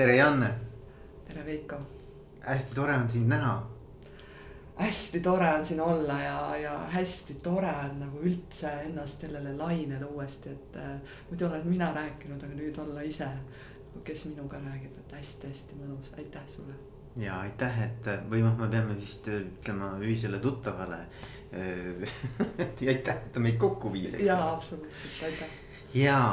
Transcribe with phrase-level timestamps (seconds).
[0.00, 0.48] tere, Janne.
[1.26, 1.76] tere, Veiko.
[2.40, 3.70] hästi tore on sind näha.
[4.76, 10.04] hästi tore on siin olla ja, ja hästi tore on nagu üldse ennast sellele lainele
[10.04, 10.94] uuesti, et äh,
[11.28, 13.28] muidu olen mina rääkinud, aga nüüd olla ise,
[14.04, 16.78] kes minuga räägib, et hästi-hästi mõnus, aitäh sulle.
[17.20, 21.02] ja aitäh, et või noh, me peame vist ütlema ühisele tuttavale
[22.94, 24.24] aitäh, et ta meid kokku viis, eks.
[24.32, 25.52] jaa, absoluutselt, aitäh.
[26.06, 26.32] jaa,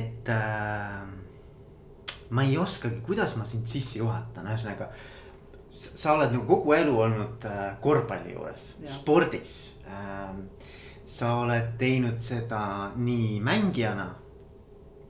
[0.00, 1.12] et äh,
[2.32, 4.88] ma ei oskagi, kuidas ma sind sisse juhatan, ühesõnaga.
[5.72, 9.54] sa oled nagu kogu elu olnud äh, korvpalli juures, spordis
[9.88, 10.34] äh,.
[11.04, 14.14] sa oled teinud seda nii mängijana.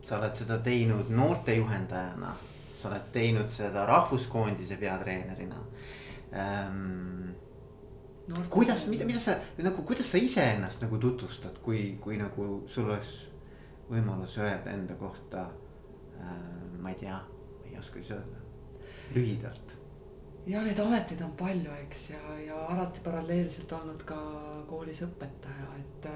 [0.03, 2.35] sa oled seda teinud noortejuhendajana,
[2.75, 5.59] sa oled teinud seda rahvuskoondise peatreenerina
[6.35, 7.31] ähm,
[8.27, 12.87] Noorte kuidas, mida, mida sa nagu, kuidas sa iseennast nagu tutvustad, kui, kui nagu sul
[12.87, 13.17] oleks
[13.91, 15.49] võimalus öelda enda kohta
[16.83, 17.21] ma ei tea,
[17.65, 18.43] ei oska siis öelda,
[19.15, 19.75] lühidalt.
[20.47, 24.19] ja neid ameteid on palju, eks, ja, ja alati paralleelselt olnud ka
[24.69, 26.09] koolis õpetaja, et.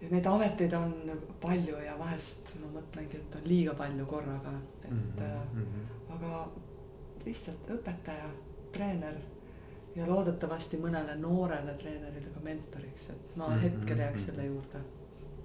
[0.00, 0.94] ja neid ameteid on
[1.40, 5.02] palju ja vahest ma mõtlengi, et on liiga palju korraga, et mm.
[5.18, 6.14] -hmm.
[6.16, 6.48] aga
[7.24, 8.30] lihtsalt õpetaja,
[8.72, 9.18] treener
[9.96, 13.60] ja loodetavasti mõnele noorele treenerile ka mentoriks, et ma mm -hmm.
[13.60, 14.80] hetkel jääks selle juurde.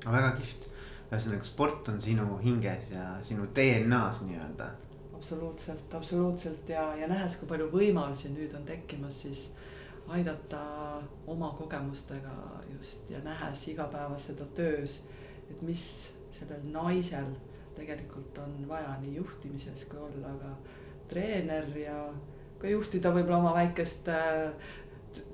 [0.06, 0.75] väga kihvt
[1.12, 4.70] ühesõnaga sport on sinu hinges ja sinu DNA-s nii-öelda.
[5.16, 9.48] absoluutselt, absoluutselt ja, ja nähes, kui palju võimalusi nüüd on tekkimas, siis
[10.08, 10.62] aidata
[11.28, 12.34] oma kogemustega
[12.74, 15.02] just ja nähes igapäevas seda töös,
[15.50, 15.86] et mis
[16.36, 17.34] sellel naisel
[17.76, 20.52] tegelikult on vaja nii juhtimises kui olla ka
[21.10, 21.98] treener ja
[22.60, 24.74] ka juhtida võib-olla oma väikest äh,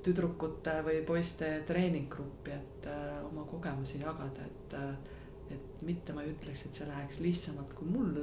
[0.02, 5.11] tüdrukute või poiste treeninggruppi, et äh, oma kogemusi jagada, et äh,
[5.82, 8.20] mitte ma ei ütleks, et see läheks lihtsamalt kui mul,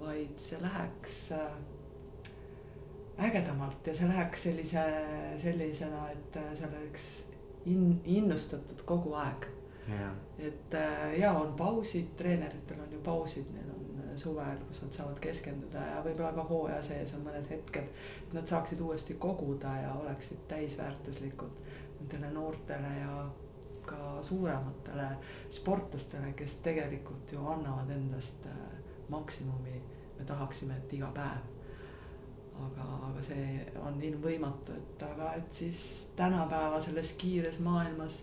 [0.00, 1.52] vaid see läheks äh,
[3.26, 4.84] ägedamalt ja see läheks sellise,
[5.42, 7.08] sellisena, et äh, see oleks
[7.66, 9.48] in-, innustatud kogu aeg
[9.88, 10.14] yeah..
[10.38, 15.20] et äh, ja on pausid, treeneritel on ju pausid, neil on suvel, kus nad saavad
[15.22, 17.92] keskenduda ja võib-olla ka hooaja sees on mõned hetked.
[18.24, 21.62] et nad saaksid uuesti koguda ja oleksid täisväärtuslikud
[22.00, 23.14] nendele noortele ja
[23.90, 25.08] ka suurematele
[25.50, 28.52] sportlastele, kes tegelikult ju annavad endast äh,
[29.08, 29.82] maksimumi.
[30.18, 31.46] me tahaksime, et iga päev.
[32.60, 38.18] aga, aga see on ilmvõimatu, et aga, et siis tänapäeva selles kiires maailmas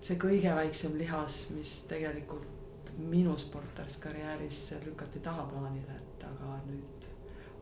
[0.00, 7.08] see kõige väiksem lihas, mis tegelikult minu sportlaskarjääris lükati tahaplaanile, et aga nüüd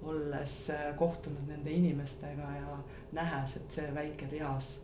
[0.08, 2.76] olles äh, kohtunud nende inimestega ja
[3.12, 4.76] nähes, et see väike lihas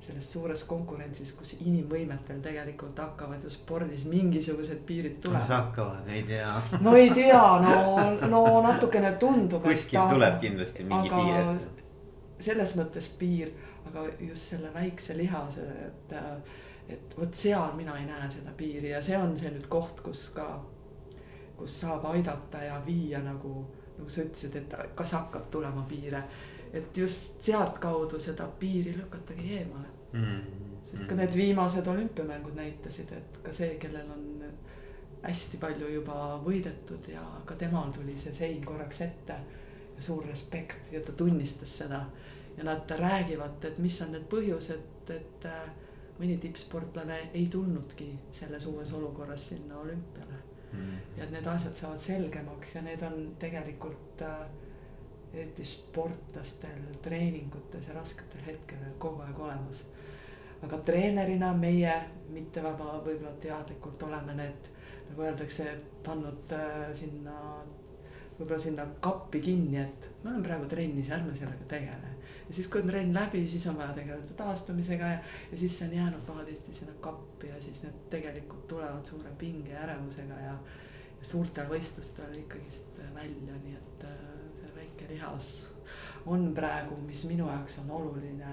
[0.00, 5.42] selles suures konkurentsis, kus inimvõimetel tegelikult hakkavad ju spordis mingisugused piirid tulema.
[5.42, 6.52] mis hakkavad, ei tea.
[6.80, 9.62] no ei tea, no, no natukene tundub.
[9.62, 11.86] kuskil ta, tuleb kindlasti mingi piir ette.
[12.48, 13.52] selles mõttes piir,
[13.90, 16.14] aga just selle väikse lihase, et,
[16.94, 20.28] et vot seal mina ei näe seda piiri ja see on see nüüd koht, kus
[20.36, 20.46] ka,
[21.58, 23.64] kus saab aidata ja viia nagu,
[23.98, 26.22] nagu sa ütlesid, et kas hakkab tulema piire
[26.72, 30.24] et just sealtkaudu seda piiri lükatagi eemale mm.
[30.24, 30.90] -hmm.
[30.90, 34.44] sest ka need viimased olümpiamängud näitasid, et ka see, kellel on
[35.22, 39.36] hästi palju juba võidetud ja ka temal tuli see sein korraks ette.
[39.96, 42.04] ja suur respekt ja ta tunnistas seda
[42.56, 45.70] ja nad räägivad, et mis on need põhjused, et äh,
[46.18, 50.38] mõni tippsportlane ei tulnudki selles uues olukorras sinna olümpiale
[50.72, 50.78] mm.
[50.78, 51.18] -hmm.
[51.18, 54.46] ja et need asjad saavad selgemaks ja need on tegelikult äh,
[55.34, 59.84] eriti sportlastel treeningutes ja rasketel hetkedel kogu aeg olemas.
[60.62, 61.92] aga treenerina meie
[62.34, 64.70] mitte väga võib-olla teadlikult oleme need,
[65.10, 65.68] nagu öeldakse,
[66.04, 67.36] pannud äh, sinna,
[68.38, 72.10] võib-olla sinna kappi kinni, et me oleme praegu trennis, ärme sellega tegele.
[72.48, 75.22] ja siis, kui on trenn läbi, siis on vaja tegeleda taastumisega ja,
[75.52, 79.76] ja siis see on jäänud pahatihti sinna kappi ja siis need tegelikult tulevad suure pinge
[79.76, 80.58] ja ärevusega ja,
[81.18, 84.17] ja suurtel võistlustel ikkagist välja, nii et äh,
[85.08, 85.66] lihas
[86.26, 88.50] on praegu, mis minu jaoks on oluline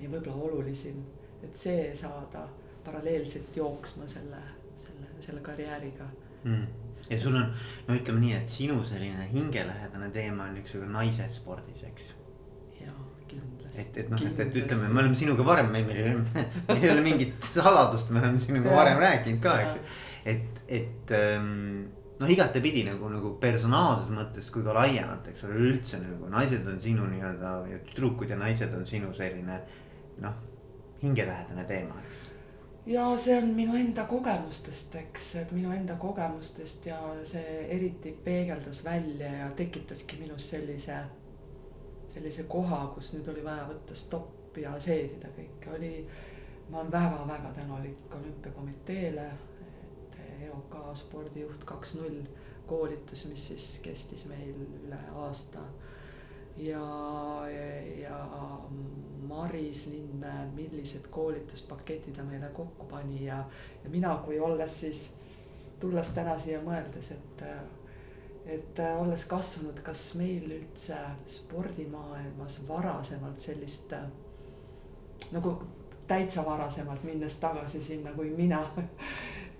[0.00, 1.02] ja võib-olla olulisim,
[1.42, 2.46] et see saada
[2.84, 4.40] paralleelselt jooksma selle,
[4.80, 6.06] selle, selle karjääriga.
[6.44, 6.66] Mm..
[7.10, 7.50] ja sul on,
[7.88, 12.12] no ütleme nii, et sinu selline hingelähedane teema on niisugune naised spordis, eks.
[12.80, 12.94] jaa,
[13.28, 13.82] kindlasti.
[13.82, 16.94] et, et noh, et, et ütleme, me oleme sinuga varem, meil ei ole, meil ei
[16.94, 22.84] ole mingit saladust, me oleme sinuga varem rääkinud ka, eks et, et ähm, noh, igatepidi
[22.84, 27.54] nagu, nagu personaalses mõttes kui ka laiemalt, eks ole, üleüldse nagu naised on sinu nii-öelda
[27.70, 29.56] ja tüdrukud ja naised on sinu selline
[30.20, 30.36] noh,
[31.02, 32.26] hingelähedane teema, eks.
[32.92, 38.84] ja see on minu enda kogemustest, eks, et minu enda kogemustest ja see eriti peegeldas
[38.84, 40.98] välja ja tekitaski minus sellise,
[42.12, 45.94] sellise koha, kus nüüd oli vaja võtta stopp ja seedida kõike, oli.
[46.70, 49.30] ma olen väga-väga tänulik olümpiakomiteele,
[50.46, 52.22] EOK spordijuht kaks null
[52.66, 54.54] koolitus, mis siis kestis meil
[54.84, 55.62] üle aasta.
[56.56, 56.82] Ja,
[58.00, 58.18] ja
[59.28, 63.38] Maris Linne, millised koolituspaketid ta meile kokku pani ja,
[63.84, 65.04] ja mina, kui olles siis,
[65.80, 67.44] tulles täna siia mõeldes, et,
[68.58, 70.98] et olles kasvanud, kas meil üldse
[71.38, 73.94] spordimaailmas varasemalt sellist
[75.32, 75.54] nagu
[76.10, 78.64] täitsa varasemalt, minnes tagasi sinna, kui mina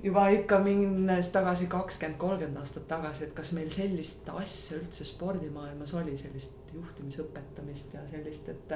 [0.02, 5.92] juba ikka minnes tagasi kakskümmend, kolmkümmend aastat tagasi, et kas meil sellist asja üldse spordimaailmas
[6.00, 8.74] oli, sellist juhtimisõpetamist ja sellist, et.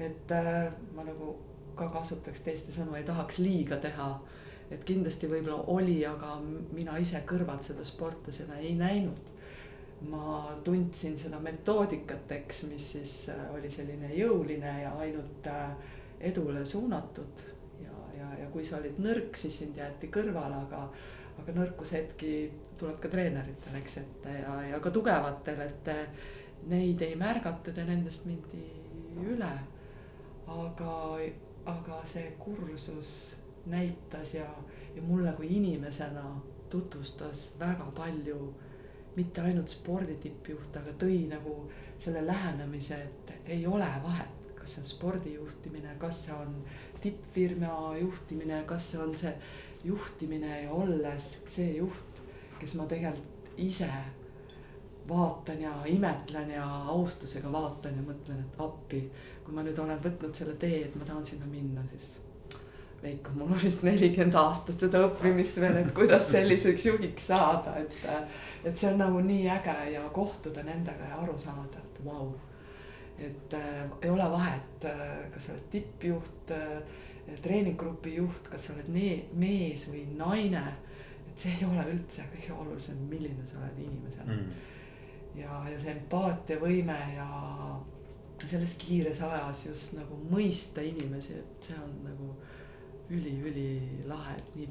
[0.00, 1.34] et äh, ma nagu
[1.76, 4.10] ka kasutaks teiste sõnu, ei tahaks liiga teha.
[4.70, 6.40] et kindlasti võib-olla oli, aga
[6.74, 9.34] mina ise kõrvalt seda sportlasena ei näinud.
[10.10, 15.70] ma tundsin seda metoodikat, eks, mis siis äh, oli selline jõuline ja ainult äh,
[16.20, 17.55] edule suunatud
[18.40, 20.82] ja, kui sa olid nõrk, siis sind jäeti kõrvale, aga,
[21.42, 22.32] aga nõrkushetki
[22.78, 25.90] tuleb ka treeneritel, eks, et ja, ja ka tugevatel, et
[26.70, 28.64] neid ei märgatud ja nendest mindi
[29.22, 29.52] üle.
[30.46, 30.92] aga,
[31.66, 33.36] aga see kursus
[33.66, 34.46] näitas ja,
[34.94, 36.22] ja mulle kui inimesena
[36.70, 38.54] tutvustas väga palju
[39.16, 41.54] mitte ainult spordi tippjuht, aga tõi nagu
[41.98, 46.58] selle lähenemise, et ei ole vahet, kas see on spordijuhtimine, kas see on
[47.02, 49.32] tippfirma juhtimine, kas see on see
[49.84, 52.22] juhtimine ja olles see juht,
[52.60, 53.90] kes ma tegelikult ise
[55.08, 59.02] vaatan ja imetlen ja austusega vaatan ja mõtlen, et appi.
[59.44, 62.16] kui ma nüüd olen võtnud selle tee, et ma tahan sinna minna, siis
[63.02, 67.98] Veiko, mul on vist nelikümmend aastat seda õppimist veel, et kuidas selliseks juhiks saada, et.
[68.64, 72.45] et see on nagu nii äge ja kohtuda nendega ja aru saada, et vau wow
[73.18, 76.80] et äh, ei ole vahet, äh, kas sa oled tippjuht äh,,
[77.42, 80.64] treeninggrupi juht, kas sa oled mees või naine.
[81.26, 84.52] et see ei ole üldse kõige olulisem, milline sa oled inimesena mm..
[85.40, 87.28] ja, ja see empaatiavõime ja
[88.44, 92.30] selles kiires ajas just nagu mõista inimesi, et see on nagu
[93.16, 94.68] üli-ülilahe, et nii,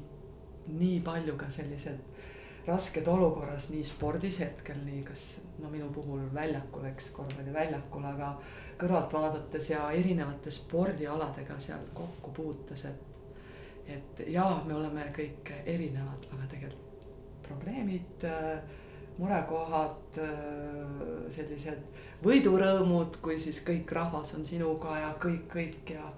[0.78, 5.26] nii palju ka sellised rasked olukorras nii spordis hetkel, nii kas
[5.58, 8.32] no minu puhul väljakul, eks korvpalliväljakul, aga
[8.80, 13.04] kõrvalt vaadates ja erinevate spordialadega seal kokku puutes, et.
[13.86, 16.82] et jaa, me oleme kõik erinevad, aga tegelikult
[17.46, 18.24] probleemid,
[19.16, 20.18] murekohad,
[21.30, 21.84] sellised
[22.24, 26.10] võidurõõmud, kui siis kõik rahvas on sinuga ja kõik, kõik ja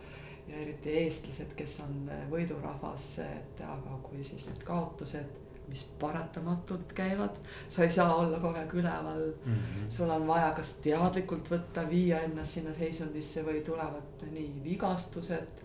[0.48, 7.36] ja eriti eestlased, kes on võidurahvas, et aga kui siis need kaotused mis paratamatult käivad,
[7.68, 9.54] sa ei saa olla kogu aeg üleval mm.
[9.54, 9.88] -hmm.
[9.88, 15.58] sul on vaja kas teadlikult võtta, viia ennast sinna seisundisse või tulevad nii vigastused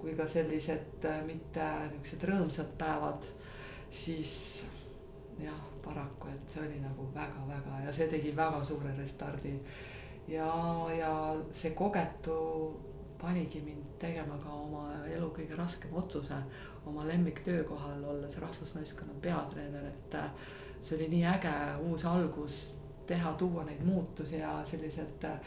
[0.00, 3.26] kui ka sellised äh, mitte niuksed rõõmsad päevad,
[3.92, 4.34] siis
[5.40, 9.54] jah, paraku, et see oli nagu väga-väga ja see tegi väga suure restardi.
[10.28, 10.48] ja,
[10.96, 11.12] ja
[11.52, 12.36] see kogetu
[13.20, 16.36] panigi mind tegema ka oma elu kõige raskem otsuse
[16.90, 20.30] oma lemmiktöökohal, olles rahvusnaiskonna peatreener, et äh,
[20.82, 21.54] see oli nii äge
[21.86, 22.60] uus algus
[23.06, 25.38] teha, tuua neid muutusi ja sellised äh,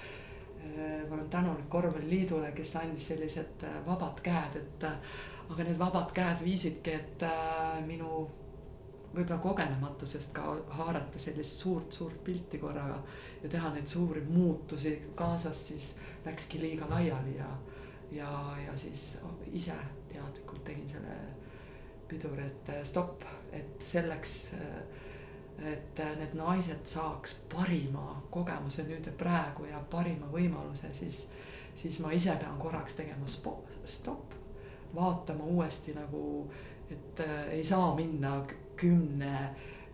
[1.09, 4.87] ma olen tänulik korvpalliliidule, kes andis sellised äh, vabad käed, et
[5.49, 7.25] aga need vabad käed viisidki, et
[7.85, 8.23] minu
[9.13, 10.45] võib-olla kogenematusest ka
[10.79, 12.97] haarata sellist suurt-suurt pilti korraga
[13.43, 14.95] ja teha neid suuri muutusi.
[15.15, 15.93] Kaasas, siis
[16.25, 17.49] läkski liiga laiali ja,
[18.11, 18.31] ja,
[18.65, 19.17] ja siis
[19.51, 19.75] ise
[20.09, 21.17] teadlikult tegin selle
[22.13, 29.05] piduri, et äh, stopp, et selleks, äh, et äh, need naised saaks parima kogemuse nüüd
[29.09, 31.25] ja praegu ja parima võimaluse, siis,
[31.75, 34.33] siis ma ise pean korraks tegema stopp,
[34.95, 36.49] vaatama uuesti nagu,
[36.91, 38.43] et ei saa minna
[38.77, 39.37] kümne,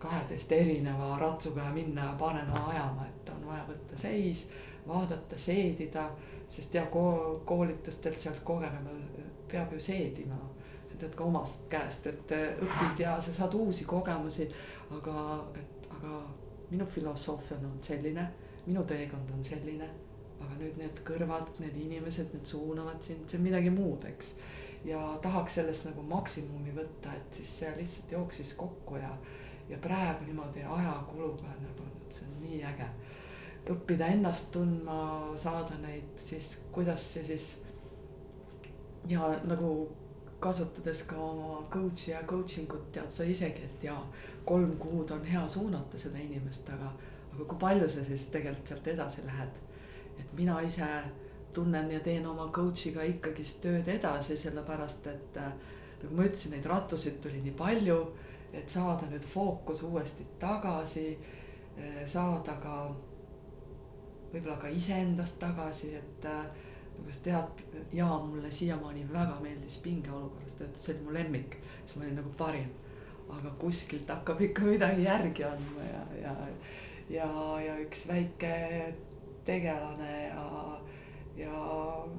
[0.00, 4.46] kaheteist erineva ratsuga ja minna ja panema ajama, et on vaja võtta seis,
[4.88, 6.06] vaadata, seedida,
[6.48, 6.86] sest ja
[7.44, 8.96] koolitustelt sealt kogenema
[9.50, 10.38] peab ju seedima.
[11.00, 14.46] Tead ka omast käest, et äh, õpid ja sa saad uusi kogemusi,
[14.96, 15.24] aga,
[15.60, 16.20] et aga
[16.70, 18.28] minu filosoofia on olnud selline,
[18.66, 19.90] minu teekond on selline.
[20.40, 24.30] aga nüüd need kõrvad, need inimesed, need suunavad sind, see on midagi muud, eks.
[24.88, 29.10] ja tahaks sellest nagu maksimumi võtta, et siis see lihtsalt jooksis kokku ja,
[29.68, 32.88] ja praegu niimoodi ajakuluga nagu see on nii äge
[33.70, 35.00] õppida ennast tundma,
[35.38, 37.48] saada neid siis, kuidas see siis
[39.08, 39.88] ja nagu
[40.40, 44.00] kasutades ka oma coach'i ja coaching ut tead sa isegi, et jaa,
[44.44, 46.92] kolm kuud on hea suunata seda inimest, aga,
[47.32, 49.58] aga kui palju sa siis tegelikult sealt edasi lähed.
[50.20, 50.86] et mina ise
[51.52, 55.52] tunnen ja teen oma coach'iga ikkagist tööd edasi, sellepärast et äh,
[56.02, 58.00] nagu ma ütlesin, neid rattusid tuli nii palju,
[58.52, 61.06] et saada nüüd fookus uuesti tagasi,
[61.78, 62.76] äh, saada ka
[64.32, 66.44] võib-olla ka iseendast tagasi, et äh,
[67.00, 71.96] nagu sa tead, Jaa mulle siiamaani väga meeldis pingeolukorras töötada, see oli mu lemmik, siis
[71.96, 72.70] ma olin nagu parim.
[73.30, 76.32] aga kuskilt hakkab ikka midagi järgi andma ja, ja,
[77.08, 77.28] ja,
[77.62, 78.94] ja üks väike
[79.46, 80.80] tegelane ja,
[81.36, 81.60] ja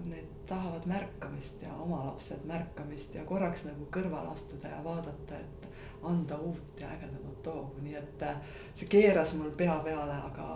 [0.06, 5.68] need tahavad märkamist ja oma lapsed märkamist ja korraks nagu kõrvale astuda ja vaadata, et
[6.04, 8.40] anda uut ja ägedamat hoogu, nii et äh,
[8.74, 10.48] see keeras mul pea peale, aga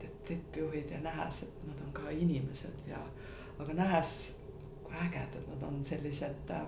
[0.00, 3.00] need tippjuhid ja nähes, et nad on ka inimesed ja
[3.60, 4.34] aga nähes,
[4.84, 6.64] kui ägedad nad on, sellised äh,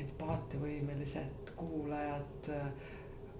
[0.00, 2.70] empaatiavõimelised kuulajad, äh,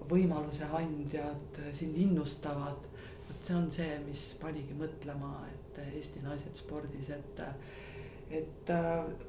[0.09, 2.87] võimaluse andjad, äh, sind innustavad.
[3.27, 7.39] vot see on see, mis panigi mõtlema, et Eesti naised spordis, et,
[8.29, 8.71] et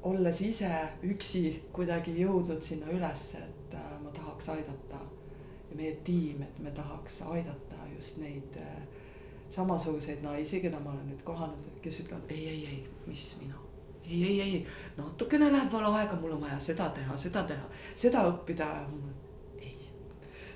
[0.03, 0.71] olles ise
[1.07, 4.99] üksi kuidagi jõudnud sinna ülesse, et ma tahaks aidata
[5.73, 8.59] meie tiim, et me tahaks aidata just neid
[9.55, 13.59] samasuguseid naisi, keda ma olen nüüd kohanud, kes ütlevad ei, ei, ei, mis mina.
[14.05, 14.65] ei, ei, ei,
[14.97, 18.69] natukene läheb veel aega, mul on vaja seda teha, seda teha, seda õppida.
[19.61, 19.75] ei,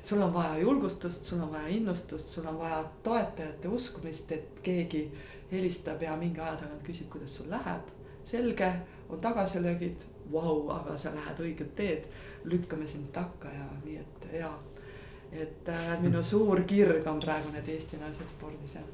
[0.03, 5.05] sul on vaja julgustust, sul on vaja innustust, sul on vaja toetajate uskumist, et keegi
[5.51, 7.93] helistab ja mingi aja tagant küsib, kuidas sul läheb.
[8.27, 8.73] selge,
[9.09, 10.01] on tagasilöögid,
[10.31, 12.09] vau, aga sa lähed õiget teed,
[12.43, 14.49] lükkame sind takka ja nii, et ja
[15.31, 18.87] et äh, minu suur kirg on praegu need Eesti naised spordis jah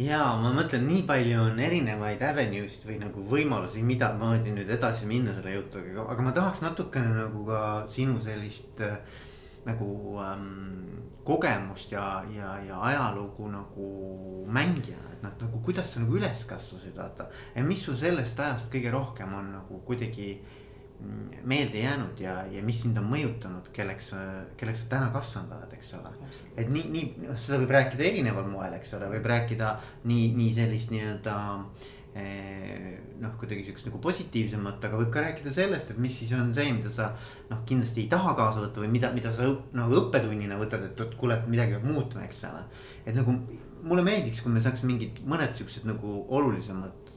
[0.00, 5.06] ja ma mõtlen, nii palju on erinevaid avenue'sid või nagu võimalusi, mida moodi nüüd edasi
[5.06, 7.60] minna selle jutuga, aga ma tahaks natukene nagu ka
[7.92, 8.96] sinu sellist äh,
[9.68, 13.90] nagu ähm, kogemust ja, ja, ja ajalugu nagu
[14.50, 17.28] mängijana, et noh, nagu kuidas sa nagu üles kasvasid, vaata.
[17.62, 20.34] mis sul sellest ajast kõige rohkem on nagu kuidagi
[21.44, 24.12] meelde jäänud ja, ja mis sind on mõjutanud, kelleks,
[24.58, 26.12] kelleks sa täna kasvanud oled, eks ole.
[26.56, 29.72] et nii, nii, noh, seda võib rääkida erineval moel, eks ole, võib rääkida
[30.08, 31.34] nii, nii sellist nii-öelda
[32.14, 32.86] eh,
[33.22, 36.70] noh, kuidagi siukest nagu positiivsemat, aga võib ka rääkida sellest, et mis siis on see,
[36.76, 37.10] mida sa
[37.50, 41.18] noh, kindlasti ei taha kaasa võtta või mida, mida sa nagu õppetunnina võtad, et, et
[41.18, 42.62] kuule, et midagi peab muutuma, eks ole.
[43.02, 43.34] et nagu
[43.82, 47.10] mulle meeldiks, kui me saaks mingid mõned siuksed nagu olulisemad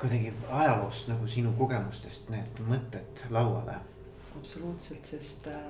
[0.00, 3.78] kuidagi ajaloost nagu sinu kogemustest need mõtted lauale?
[4.38, 5.64] absoluutselt, sest äh,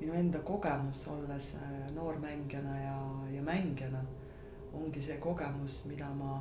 [0.00, 2.96] minu enda kogemus, olles äh, noormängijana ja,
[3.34, 4.00] ja mängijana,
[4.72, 6.40] ongi see kogemus, mida ma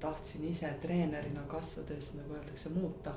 [0.00, 3.16] tahtsin ise treenerina kasvades, nagu öeldakse, muuta.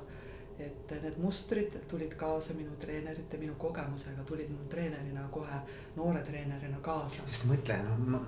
[0.60, 5.60] et need mustrid tulid kaasa minu treenerite, minu kogemusega tulid mul treenerina kohe,
[5.96, 7.22] noore treenerina kaasa.
[7.28, 8.20] sest mõtle, noh, ma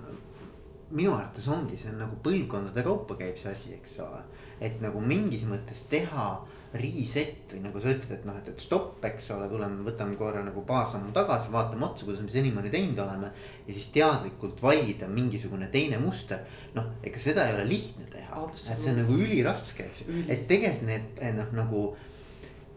[0.97, 4.23] minu arvates ongi, see on nagu põlvkondade kaupa käib see asi, eks ole.
[4.63, 6.27] Et nagu mingis mõttes teha
[6.73, 10.41] reset või nagu sa ütled, et noh, et, et stopp, eks ole, tuleme, võtame korra
[10.45, 13.29] nagu paar sammu tagasi, vaatame otsa, kuidas me senimaani teinud oleme.
[13.67, 16.41] ja siis teadlikult valida mingisugune teine muster,
[16.77, 18.47] noh, ega seda ei ole lihtne teha.
[18.57, 21.85] et see on nagu üliraske, eks ju, et tegelikult need noh, nagu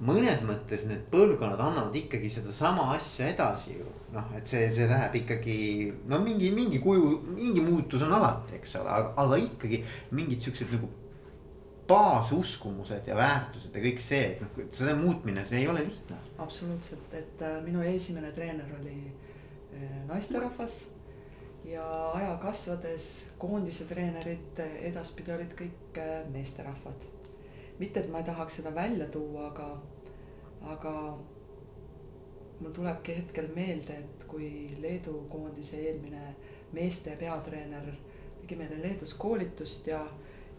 [0.04, 3.88] mõnes mõttes need põlvkonnad annavad ikkagi sedasama asja edasi ju.
[4.12, 5.58] noh, et see, see läheb ikkagi
[6.12, 10.76] no mingi, mingi kuju, mingi muutus on alati, eks ole, aga, aga ikkagi mingid siuksed
[10.76, 10.92] nagu
[11.88, 16.18] baasuskumused ja väärtused ja kõik see, et noh, selle muutmine, see ei ole lihtne.
[16.38, 20.86] absoluutselt, et äh, minu esimene treener oli äh, naisterahvas
[21.66, 23.10] ja aja kasvades
[23.42, 27.12] koondise treenerid edaspidi olid kõik äh, meesterahvad
[27.80, 29.70] mitte, et ma ei tahaks seda välja tuua, aga,
[30.74, 30.94] aga
[32.60, 34.50] mul tulebki hetkel meelde, et kui
[34.82, 36.36] Leedu koondise eelmine
[36.76, 37.92] meeste peatreener
[38.42, 40.02] tegi meile Leedus koolitust ja,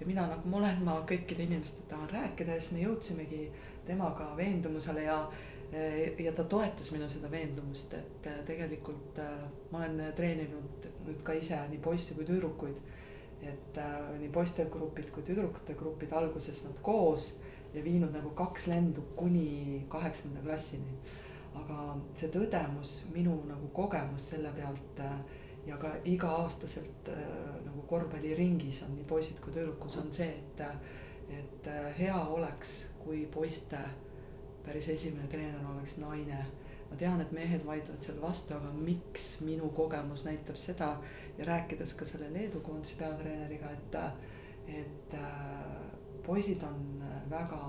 [0.00, 3.42] ja mina nagu ma olen, ma kõikide inimestega tahan rääkida ja siis me jõudsimegi
[3.86, 5.20] temaga veendumusele ja
[6.18, 9.32] ja ta toetas minu seda veendumust, et tegelikult äh,
[9.72, 12.78] ma olen treeninud nüüd ka ise nii poisse kui tüdrukuid
[13.42, 17.34] et äh, nii poistegrupid kui tüdrukute grupid alguses nad koos
[17.74, 20.98] ja viinud nagu kaks lendu kuni kaheksanda klassini.
[21.56, 25.14] aga see tõdemus, minu nagu kogemus selle pealt äh,
[25.66, 27.23] ja ka iga-aastaselt äh,
[27.64, 30.62] nagu korvpalliringis on nii poisid kui tüdrukud on see, et,
[31.38, 33.80] et äh, hea oleks, kui poiste
[34.66, 36.44] päris esimene treener oleks naine
[36.90, 40.92] ma tean, et mehed vaidlevad selle vastu, aga miks minu kogemus näitab seda
[41.38, 43.96] ja rääkides ka selle Leedu koondise peatreeneriga, et,
[44.82, 45.32] et äh,
[46.26, 47.61] poisid on väga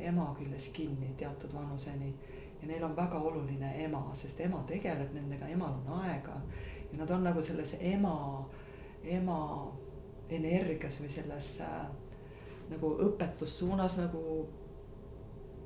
[0.00, 2.14] ema küljes kinni teatud vanuseni.
[2.62, 6.40] ja neil on väga oluline ema, sest ema tegeleb nendega, emal on aega
[6.96, 8.44] ja nad on nagu selles ema,
[9.04, 9.40] ema
[10.32, 11.82] energias või selles äh,
[12.70, 14.46] nagu õpetussuunas nagu.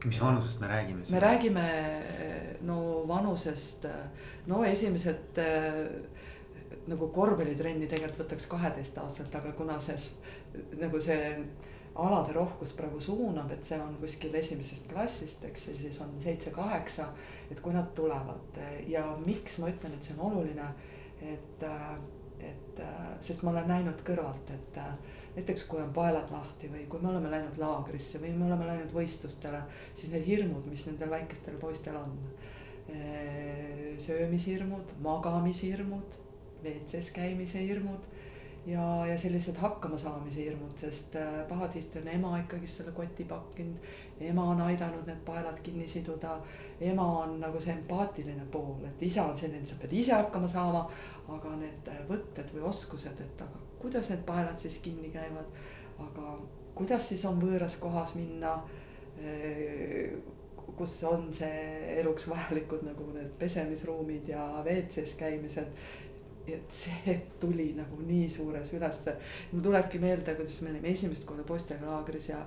[0.04, 1.14] mis vanusest me räägime siis?
[1.14, 1.66] me räägime
[2.66, 3.86] no vanusest,
[4.46, 5.80] no esimesed äh,
[6.90, 9.96] nagu korvpallitrenni tegelikult võtaks kaheteistaastaselt, aga kuna see
[10.80, 11.34] nagu see
[12.00, 17.08] alade rohkus praegu suunab, et see on kuskil esimesest klassist, eks ju, siis on seitse-kaheksa.
[17.50, 20.68] et kui nad tulevad ja miks ma ütlen, et see on oluline,
[21.26, 21.64] et,
[22.40, 22.82] et
[23.20, 24.78] sest ma olen näinud kõrvalt, et
[25.36, 28.94] näiteks kui on paelad lahti või kui me oleme läinud laagrisse või me oleme läinud
[28.94, 29.60] võistlustele,
[29.94, 32.16] siis need hirmud, mis nendel väikestel poistel on.
[34.02, 36.16] söömishirmud, magamishirmud,
[36.64, 38.08] WC-s käimise hirmud
[38.66, 43.76] ja, ja sellised hakkamasaamise hirmud, sest äh, pahatihti on ema ikkagist selle koti pakkinud.
[44.20, 46.40] ema on aidanud need paelad kinni siduda,
[46.80, 50.90] ema on nagu see empaatiline pool, et isa on selline, sa pead ise hakkama saama.
[51.28, 55.46] aga need äh, võtted või oskused, et aga kuidas need paelad siis kinni käivad,
[55.98, 56.36] aga
[56.74, 58.58] kuidas siis on võõras kohas minna
[59.20, 60.20] äh,
[60.76, 65.68] kus on see eluks vajalikud nagu need pesemisruumid ja WC-s käimised
[66.56, 69.16] et see tuli nagu nii suures ülesse.
[69.52, 72.40] mul tulebki meelde, kuidas me olime esimest korda poistega laagris ja,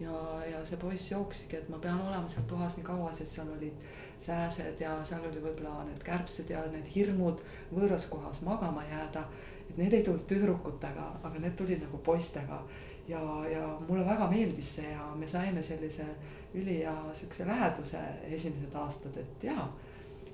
[0.00, 0.18] ja,
[0.50, 3.90] ja see poiss jookski, et ma pean olema seal toas nii kaua, sest seal olid
[4.22, 7.42] sääsed ja seal oli võib-olla need kärbsed ja need hirmud
[7.74, 9.26] võõras kohas magama jääda.
[9.68, 12.62] et need ei tulnud tüdrukutega, aga need tulid nagu poistega
[13.08, 16.06] ja, ja mulle väga meeldis see ja me saime sellise
[16.54, 19.66] ülihea siukse läheduse esimesed aastad, et jaa.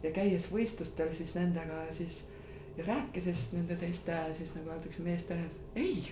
[0.02, 2.26] ja käies võistlustel siis nendega siis
[2.86, 6.02] rääkides nende teiste siis nagu öeldakse meestele, et ei,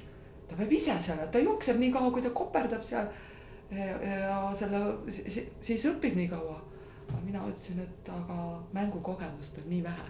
[0.49, 3.09] ta peab ise seal, ta jookseb nii kaua, kui ta koperdab seal.
[3.71, 4.81] ja selle
[5.61, 6.61] siis õpib nii kaua.
[7.07, 8.37] aga mina ütlesin, et aga
[8.73, 10.07] mängukogemust on nii vähe.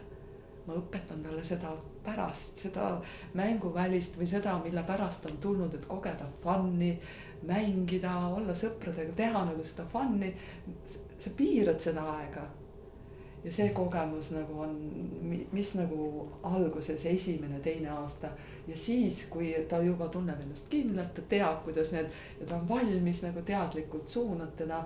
[0.66, 1.70] ma õpetan talle seda
[2.04, 2.96] pärast, seda
[3.38, 6.96] mänguvälist või seda, mille pärast on tulnud, et kogeda fun'i,
[7.46, 10.34] mängida, olla sõpradega, teha nagu seda fun'i.
[11.18, 12.48] sa piirad seda aega
[13.46, 14.72] ja see kogemus nagu on,
[15.54, 18.32] mis nagu alguses esimene, teine aasta
[18.66, 22.68] ja siis, kui ta juba tunneb ennast kindlalt, ta teab, kuidas need ja ta on
[22.68, 24.84] valmis nagu teadlikult suunatena.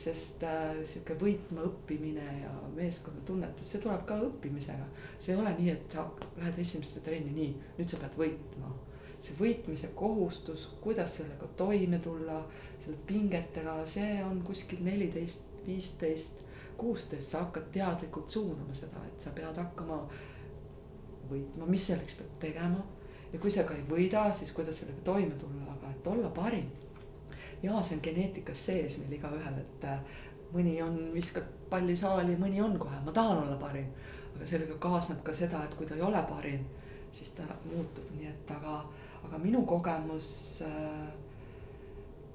[0.00, 4.84] sest äh, sihuke võitma õppimine ja meeskonnatunnetus, see tuleb ka õppimisega.
[5.18, 6.04] see ei ole nii, et sa
[6.36, 8.70] lähed esimesse trenni, nii, nüüd sa pead võitma
[9.20, 12.38] see võitmise kohustus, kuidas sellega toime tulla,
[12.80, 16.38] selle pingetega, see on kuskil neliteist, viisteist
[16.80, 20.00] kuusteist sa hakkad teadlikult suunama seda, et sa pead hakkama
[21.30, 22.82] võitma, mis selleks peab tegema.
[23.32, 26.70] ja kui sa ka ei võida, siis kuidas sellega toime tulla, aga et olla parim.
[27.62, 30.00] ja see on geneetikas sees meil igaühel, et äh,
[30.54, 33.92] mõni on, viskab palli saali, mõni on kohe, ma tahan olla parim.
[34.34, 36.64] aga sellega kaasneb ka seda, et kui ta ei ole parim,
[37.12, 38.80] siis ta muutub, nii et aga,
[39.26, 40.30] aga minu kogemus
[40.66, 41.10] äh,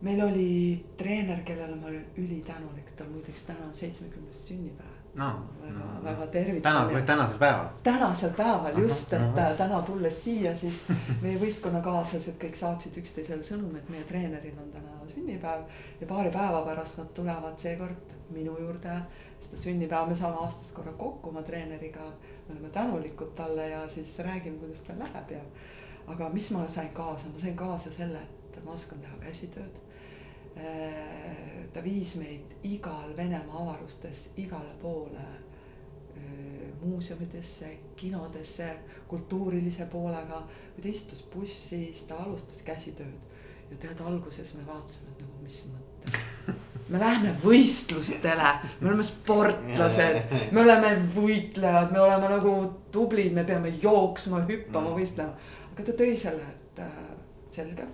[0.01, 5.31] meil oli treener, kellele ma olen ülitänulik, tal muideks täna on seitsmekümnes sünnipäev no,.
[5.61, 6.87] väga no,, väga tervitan.
[6.87, 7.67] täna, tänasel päeval.
[7.83, 9.53] tänasel päeval just, et aha.
[9.57, 10.83] täna tulles siia, siis
[11.23, 15.63] meie võistkonnakaaslased kõik saatsid üksteisele sõnumi, et meie treeneril on täna sünnipäev.
[16.01, 18.99] ja paari päeva pärast nad tulevad seekord minu juurde
[19.45, 22.11] seda sünnipäeva, me saame aastas korra kokku oma treeneriga.
[22.47, 25.41] me oleme tänulikud talle ja siis räägime, kuidas tal läheb ja.
[26.07, 29.84] aga mis ma sain kaasa, ma sain kaasa selle, et ma oskan teha käsitööd Äh,
[30.55, 38.69] ta viis meid igal Venemaa avarustes igale poole äh, muuseumidesse, kinodesse,
[39.07, 40.43] kultuurilise poolega.
[40.75, 43.35] kui ta istus bussis, ta alustas käsitööd
[43.71, 46.55] ja tead, alguses me vaatasime, et nagu mis mõttes.
[46.89, 52.55] me läheme võistlustele, me oleme sportlased, me oleme võitlejad, me oleme nagu
[52.91, 55.35] tublid, me peame jooksma, hüppama, võistlema.
[55.73, 56.97] aga ta tõi selle, et äh,
[57.51, 57.87] selge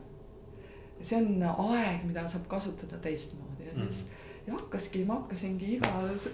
[1.07, 4.47] see on aeg, mida saab kasutada teistmoodi ja siis mm.
[4.47, 5.91] ja hakkaski, ma hakkasingi iga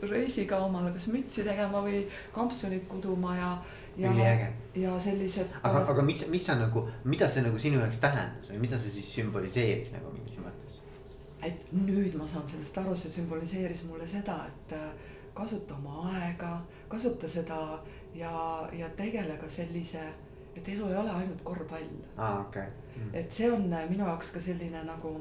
[0.10, 2.04] reisiga omale kas mütsi tegema või
[2.36, 3.52] kampsunit kuduma ja.
[3.98, 4.14] ja,
[4.76, 5.60] ja sellised.
[5.64, 9.00] aga, aga mis, mis sa nagu, mida see nagu sinu jaoks tähendas või mida see
[9.00, 10.82] siis sümboliseeris nagu mingis mõttes?
[11.48, 14.90] et nüüd ma saan sellest aru, see sümboliseeris mulle seda, et äh,
[15.38, 16.56] kasuta oma aega,
[16.90, 17.60] kasuta seda
[18.16, 18.32] ja,
[18.74, 20.02] ja tegele ka sellise
[20.58, 21.90] et elu ei ole ainult korvpall.
[22.18, 22.70] okei okay.
[22.96, 23.10] mm..
[23.14, 25.16] et see on äh, minu jaoks ka selline nagu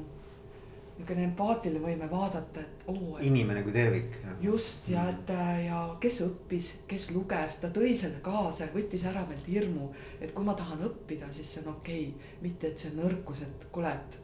[0.97, 3.17] niisugune empaatiline võime vaadata, et oo.
[3.21, 4.15] inimene kui tervik.
[4.41, 5.09] just ja mm.
[5.09, 9.47] et äh, ja kes õppis, kes luges, ta tõi selle kaasa ja võttis ära meilt
[9.47, 9.91] hirmu.
[10.19, 13.69] et kui ma tahan õppida, siis see on okei okay., mitte et see nõrkus, et
[13.71, 14.19] kuule, et,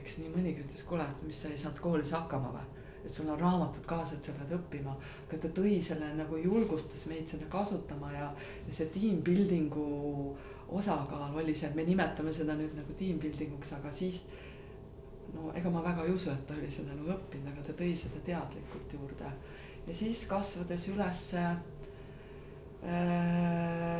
[0.00, 2.75] eks nii mõnigi ütles, kuule, et mis sa ei saanud koolis hakkama või
[3.06, 4.94] et sul on raamatud kaasa, et sa pead õppima.
[5.26, 8.26] aga ta tõi selle nagu julgustas meid seda kasutama ja,
[8.66, 9.86] ja see team building'u
[10.68, 14.26] osakaal oli et me nimetame seda nüüd nagu team building uks, aga siis.
[15.34, 17.96] no ega ma väga ei usu, et ta oli seda nagu õppinud, aga ta tõi
[17.98, 19.32] seda teadlikult juurde.
[19.86, 21.58] ja siis kasvades ülesse äh,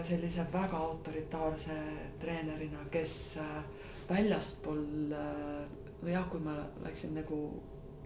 [0.04, 1.78] sellise väga autoritaarse
[2.18, 3.62] treenerina, kes äh,
[4.10, 7.38] väljaspool äh, jah, kui ma läksin nagu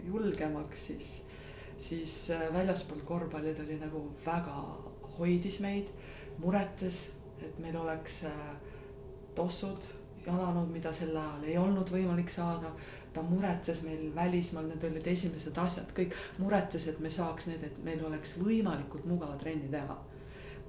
[0.06, 1.22] julgemaks, siis,
[1.78, 4.56] siis äh, väljaspool korvpalli ta oli nagu väga
[5.18, 5.90] hoidis meid,
[6.38, 7.10] muretas,
[7.42, 8.40] et meil oleks äh,
[9.34, 9.92] tossud,
[10.26, 12.72] jalanud, mida sel ajal ei olnud võimalik saada.
[13.12, 17.78] ta muretses meil välismaal, need olid esimesed asjad, kõik muretses, et me saaks need, et
[17.84, 19.98] meil oleks võimalikult mugav trenni teha.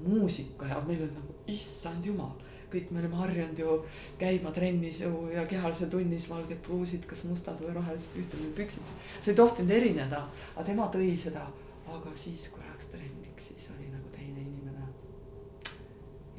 [0.02, 2.34] muusika ja meil oli nagu issand jumal
[2.71, 3.77] kõik me olime harjunud ju
[4.19, 8.93] käima trennis ju ja kehalisel tunnis valged pruusid, kas mustad või rohelised püstolid püksid.
[9.19, 10.23] sa ei tohtinud erineda,
[10.55, 11.47] aga tema tõi seda,
[11.88, 14.88] aga siis, kui läks trenniks, siis oli nagu teine inimene.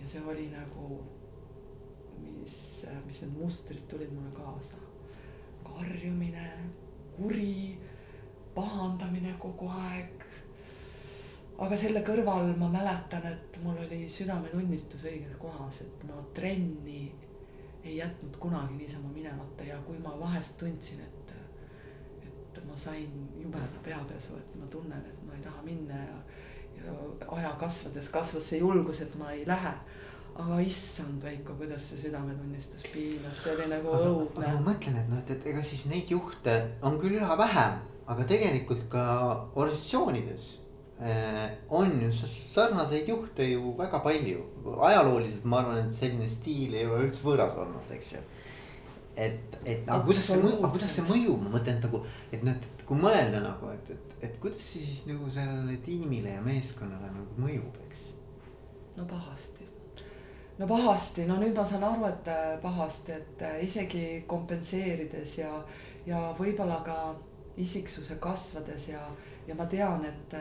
[0.00, 1.02] ja see oli nagu,
[2.18, 2.58] mis,
[3.06, 4.80] mis need mustrid tulid mulle kaasa.
[5.64, 6.48] karjumine,
[7.16, 7.78] kuri,
[8.54, 10.26] pahandamine kogu aeg
[11.62, 17.12] aga selle kõrval ma mäletan, et mul oli südametunnistus õiges kohas, et ma trenni
[17.82, 21.34] ei jätnud kunagi niisama minemata ja kui ma vahest tundsin, et,
[22.22, 26.20] et ma sain jubeda peapesu, et ma tunnen, et ma ei taha minna ja,
[26.78, 26.94] ja
[27.38, 29.74] aja kasvades kasvas see julgus, et ma ei lähe
[30.32, 34.46] aga issand, Veiko, kuidas see südametunnistus piinas, see oli nagu õudne.
[34.46, 36.54] aga ma mõtlen, et noh, et, et ega siis neid juhte
[36.86, 39.04] on küll üha vähem, aga tegelikult ka
[39.52, 40.48] organisatsioonides
[41.68, 44.44] on ju sarnaseid juhte ju väga palju,
[44.80, 48.20] ajalooliselt ma arvan, et selline stiil ei ole üldse võõras olnud, eks ju.
[49.16, 52.86] et, et aga kuidas see, aga kuidas see mõjub, ma mõtlen nagu, et noh, et
[52.86, 57.44] kui mõelda nagu, et, et, et kuidas see siis nagu sellele tiimile ja meeskonnale nagu
[57.48, 58.06] mõjub, eks.
[58.96, 59.66] no pahasti,
[60.60, 65.50] no pahasti, no nüüd ma saan aru, et äh, pahasti, et äh, isegi kompenseerides ja,
[66.06, 66.98] ja võib-olla ka
[67.60, 69.02] isiksuse kasvades ja
[69.46, 70.36] ja ma tean, et,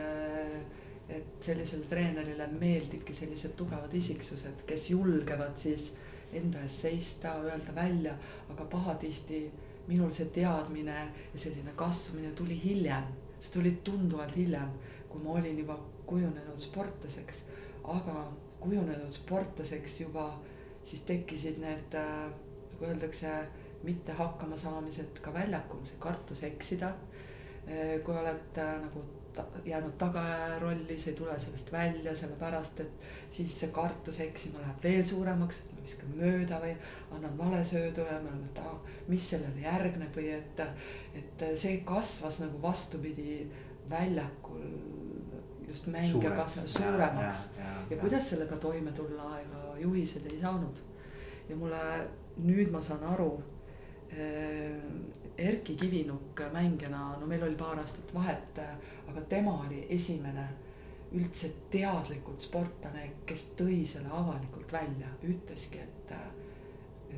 [1.08, 5.92] et sellisele treenerile meeldibki sellised tugevad isiksused, kes julgevad siis
[6.32, 8.14] enda eest seista, öelda välja,
[8.52, 9.42] aga pahatihti
[9.88, 10.94] minul see teadmine
[11.32, 13.10] ja selline kasvamine tuli hiljem,
[13.40, 14.70] see tuli tunduvalt hiljem,
[15.10, 17.44] kui ma olin juba kujunenud sportlaseks,
[17.84, 18.24] aga
[18.62, 20.30] kujunenud sportlaseks juba
[20.84, 23.34] siis tekkisid need, nagu öeldakse,
[23.82, 26.92] mitte hakkama saamised ka väljakul, see kartus eksida
[28.04, 33.54] kui oled äh, nagu ta, jäänud tagarolli, sa ei tule sellest välja, sellepärast et siis
[33.60, 36.74] see kartus eksima läheb veel suuremaks, ma viskan mööda või
[37.16, 38.74] annan valesöödu ja me oleme, et aa,
[39.08, 40.64] mis sellele järgneb või et,
[41.18, 43.38] et see kasvas nagu vastupidi
[43.90, 44.66] väljakul
[45.68, 47.46] just mängija kasvas suuremaks.
[47.56, 50.84] ja, ja, ja, ja kuidas sellega toime tulla, ega juhised ei saanud.
[51.48, 51.80] ja mulle
[52.42, 53.42] nüüd ma saan aru
[54.12, 54.76] äh,
[55.38, 58.58] Erki Kivinuk mängijana, no meil oli paar aastat vahet,
[59.08, 60.44] aga tema oli esimene
[61.12, 66.14] üldse teadlikult sportlane, kes tõi selle avalikult välja, ütleski, et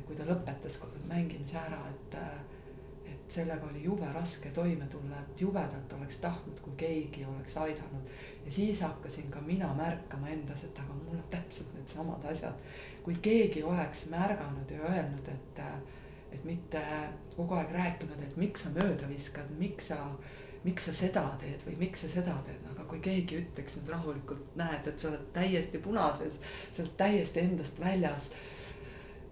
[0.05, 2.17] kui ta lõpetas mängimise ära, et,
[3.11, 8.09] et sellega oli jube raske toime tulla, et jubedalt oleks tahtnud, kui keegi oleks aidanud.
[8.45, 12.53] ja siis hakkasin ka mina märkama endas, et aga mul on täpselt needsamad asjad.
[13.03, 15.61] kui keegi oleks märganud ja öelnud, et
[16.35, 16.81] et mitte
[17.35, 19.99] kogu aeg rääkinud, et miks sa mööda viskad, miks sa,
[20.65, 24.51] miks sa seda teed või miks sa seda teed, aga kui keegi ütleks nüüd rahulikult,
[24.59, 26.39] näed, et sa oled täiesti punases,
[26.71, 28.29] sa oled täiesti endast väljas.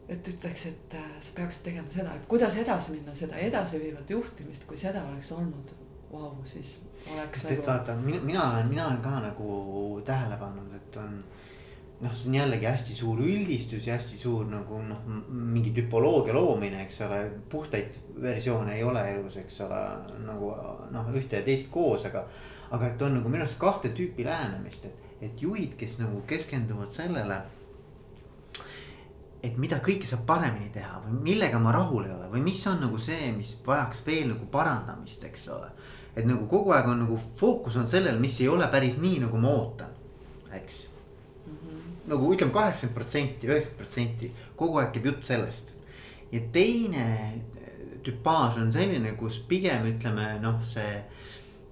[0.08, 4.66] et ütleks, et äh, sa peaksid tegema seda, et kuidas edasi minna, seda edasiviivat juhtimist,
[4.68, 5.72] kui seda oleks olnud,
[6.12, 6.82] vau, siis
[7.14, 7.42] oleks.
[7.42, 7.62] sest nagu...
[7.62, 11.24] et vaata, mina, mina olen, mina olen ka nagu tähele pannud, et on
[12.04, 16.84] noh, see on jällegi hästi suur üldistus ja hästi suur nagu noh, mingi tüpoloogia loomine,
[16.84, 19.82] eks ole, puhtaid versioone ei ole elus, eks ole,
[20.26, 20.52] nagu
[20.94, 22.26] noh, ühte ja teist koos, aga.
[22.74, 26.90] aga et on nagu minu arust kahte tüüpi lähenemist, et, et juhid, kes nagu keskenduvad
[26.92, 27.42] sellele.
[29.44, 32.80] et mida kõike saab paremini teha või millega ma rahul ei ole või mis on
[32.80, 35.68] nagu see, mis vajaks veel nagu parandamist, eks ole.
[36.16, 39.38] et nagu kogu aeg on nagu fookus on sellel, mis ei ole päris nii, nagu
[39.38, 39.92] ma ootan,
[40.52, 40.93] eks
[42.10, 45.74] nagu ütleme, kaheksakümmend protsenti, üheksakümmend protsenti, kogu aeg käib jutt sellest.
[46.34, 47.08] ja teine
[48.04, 50.98] tüpaaž on selline, kus pigem ütleme noh, see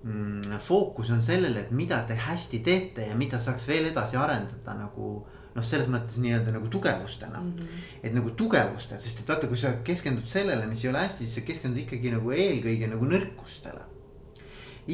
[0.04, 4.76] mm, fookus on sellele, et mida te hästi teete ja mida saaks veel edasi arendada
[4.78, 5.13] nagu
[5.56, 7.56] noh, selles mõttes nii-öelda nagu tugevustena mm.
[7.56, 7.88] -hmm.
[8.04, 11.39] et nagu tugevustena, sest et vaata, kui sa keskendud sellele, mis ei ole hästi, siis
[11.39, 13.84] sa keskendud ikkagi nagu eelkõige nagu nõrkustele.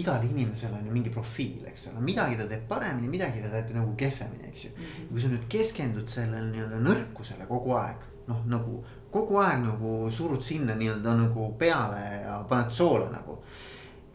[0.01, 3.73] Igal inimesel on ju mingi profiil, eks ole, midagi ta teeb paremini, midagi ta teeb
[3.75, 4.83] nagu kehvemini, eks ju mm.
[4.83, 5.09] -hmm.
[5.11, 10.43] kui sa nüüd keskendud sellele nii-öelda nõrkusele kogu aeg, noh nagu kogu aeg nagu surud
[10.43, 13.43] sinna nii-öelda nagu peale ja paned soole nagu.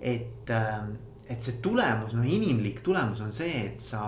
[0.01, 0.87] et äh,
[1.33, 4.03] et see tulemus, noh, inimlik tulemus on see, et sa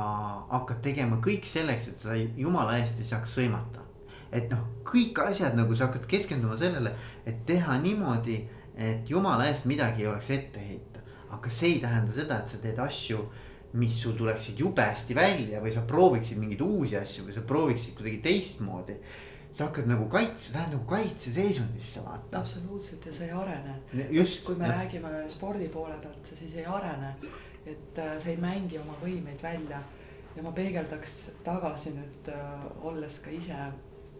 [0.51, 3.81] hakkad tegema kõik selleks, et sa jumala eest ei saaks sõimata.
[4.35, 6.91] et noh, kõik asjad nagu sa hakkad keskenduma sellele,
[7.25, 8.41] et teha niimoodi,
[8.75, 10.94] et jumala eest midagi ei oleks ette heita.
[11.31, 13.25] Aga see ei tähenda seda, et sa teed asju,
[13.75, 17.97] mis sul tuleksid jube hästi välja või sa prooviksid mingeid uusi asju või sa prooviksid
[17.99, 18.99] kuidagi teistmoodi
[19.55, 22.39] sa hakkad nagu kaitse, lähed nagu kaitseseisundisse vaata.
[22.41, 23.75] absoluutselt ja sa ei arene.
[24.11, 24.45] just.
[24.45, 24.73] kui me ja.
[24.73, 27.15] räägime spordi poole pealt, sa siis ei arene.
[27.67, 29.83] et äh, sa ei mängi oma võimeid välja.
[30.37, 33.59] ja ma peegeldaks tagasi nüüd äh, olles ka ise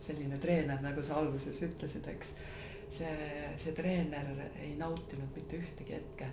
[0.01, 2.35] selline treener, nagu sa alguses ütlesid, eks.
[2.91, 4.31] see, see treener
[4.63, 6.31] ei nautinud mitte ühtegi hetke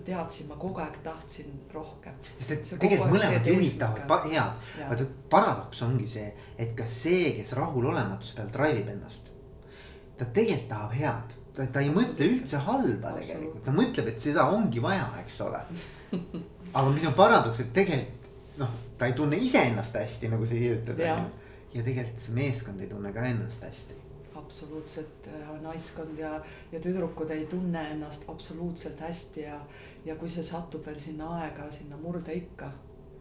[0.00, 2.14] ma teadsin, ma kogu aeg tahtsin rohkem.
[2.38, 7.52] sest et tegelikult mõlemad juhid tahavad head, vaata paradoks ongi see, et ka see, kes
[7.58, 9.30] rahulolematuse peal drive ib ennast.
[10.18, 14.48] ta tegelikult tahab head, ta, ta ei mõtle üldse halba tegelikult, ta mõtleb, et seda
[14.48, 15.60] ongi vaja, eks ole.
[16.72, 21.00] aga mis on paradoks, et tegelikult noh, ta ei tunne iseennast hästi, nagu sa kirjutad
[21.00, 21.50] on ju.
[21.76, 23.96] ja tegelikult see meeskond ei tunne ka ennast hästi
[24.50, 26.32] absoluutselt äh, naiskond ja,
[26.72, 29.60] ja tüdrukud ei tunne ennast absoluutselt hästi ja,
[30.04, 32.72] ja kui see satub veel sinna aega, sinna murdeikka,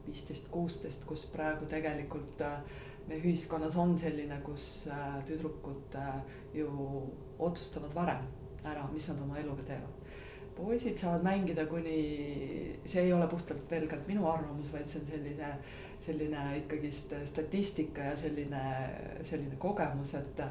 [0.08, 2.58] viisteist, kuusteist, kus praegu tegelikult äh,
[3.06, 6.00] meie ühiskonnas on selline, kus äh, tüdrukud
[6.58, 6.70] ju
[7.38, 8.26] otsustavad varem
[8.66, 10.02] ära, mis nad oma eluga teevad.
[10.58, 12.00] Poisid saavad mängida kuni,
[12.90, 15.54] see ei ole puhtalt pelgalt minu arvamus, vaid see on sellise
[16.06, 18.64] selline ikkagist statistika ja selline,
[19.22, 20.42] selline kogemus, et.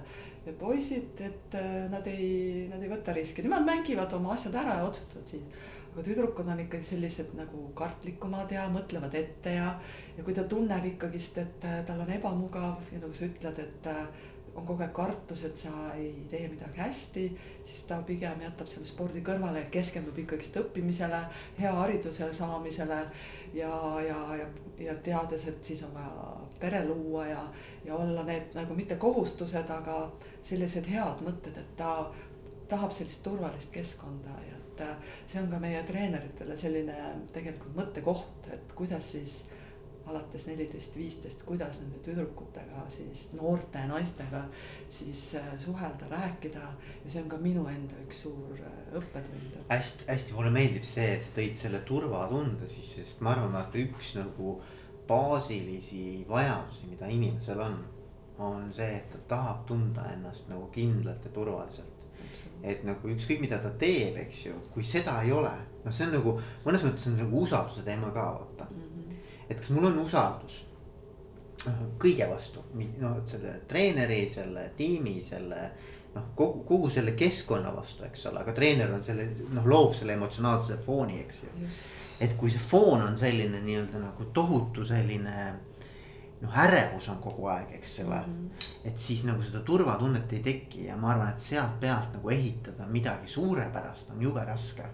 [0.46, 1.56] et poisid, et
[1.92, 5.58] nad ei, nad ei võta riske, nemad mängivad oma asjad ära ja otsustavad siis.
[5.88, 9.72] aga tüdrukud on ikkagi sellised nagu kartlikumad ja mõtlevad ette ja,
[10.16, 13.88] ja kui ta tunneb ikkagist, et tal on ebamugav ja nagu sa ütled, et
[14.58, 17.24] on kogu aeg kartus, et sa ei tee midagi hästi,
[17.68, 21.20] siis ta pigem jätab selle spordi kõrvale keskendub ikkagist õppimisele,
[21.58, 23.00] hea hariduse saamisele.
[23.54, 23.72] ja,
[24.06, 24.46] ja, ja,
[24.78, 27.42] ja teades, et siis on vaja pere luua ja,
[27.84, 30.00] ja olla need nagu mitte kohustused, aga
[30.42, 32.10] sellised head mõtted, et ta
[32.68, 36.96] tahab sellist turvalist keskkonda ja et see on ka meie treeneritele selline
[37.34, 39.40] tegelikult mõttekoht, et kuidas siis
[40.08, 44.44] alates neliteist, viisteist, kuidas nende tüdrukutega siis noorte naistega
[44.88, 46.72] siis äh, suhelda, rääkida.
[47.04, 49.60] ja see on ka minu enda üks suur äh, õppetund.
[49.68, 53.80] hästi, hästi mulle meeldib see, et sa tõid selle turvatunde sisse, sest ma arvan, vaata
[53.82, 54.58] üks nagu
[55.08, 57.78] baasilisi vajadusi, mida inimesel on,
[58.44, 61.98] on see, et ta tahab tunda ennast nagu kindlalt ja turvaliselt
[62.62, 65.52] et nagu ükskõik, mida ta teeb, eks ju, kui seda ei ole,
[65.84, 68.87] noh, see on nagu mõnes mõttes on nagu usalduse teema ka vaata mm.
[69.48, 70.64] Et kas mul on usaldus
[71.98, 72.62] kõige vastu,
[73.00, 75.62] noh, selle treeneri, selle tiimi, selle
[76.14, 80.14] noh, kogu, kogu selle keskkonna vastu, eks ole, aga treener on selle noh, loob selle
[80.16, 81.70] emotsionaalse fooni, eks ju.
[82.24, 85.34] et kui see foon on selline nii-öelda nagu tohutu selline
[86.40, 88.36] noh, ärevus on kogu aeg, eks ole mm.
[88.36, 88.70] -hmm.
[88.90, 92.86] et siis nagu seda turvatunnet ei teki ja ma arvan, et sealt pealt nagu ehitada
[92.86, 94.84] midagi suurepärast on jube raske.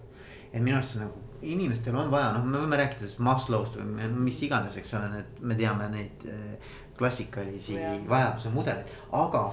[0.53, 4.09] et minu arust see nagu inimestel on vaja, noh, me võime rääkida sellest Maslow'st või
[4.27, 7.93] mis iganes, eks ole, need, me teame neid eh, klassikalisi ja.
[8.09, 9.45] vajaduse mudeleid, aga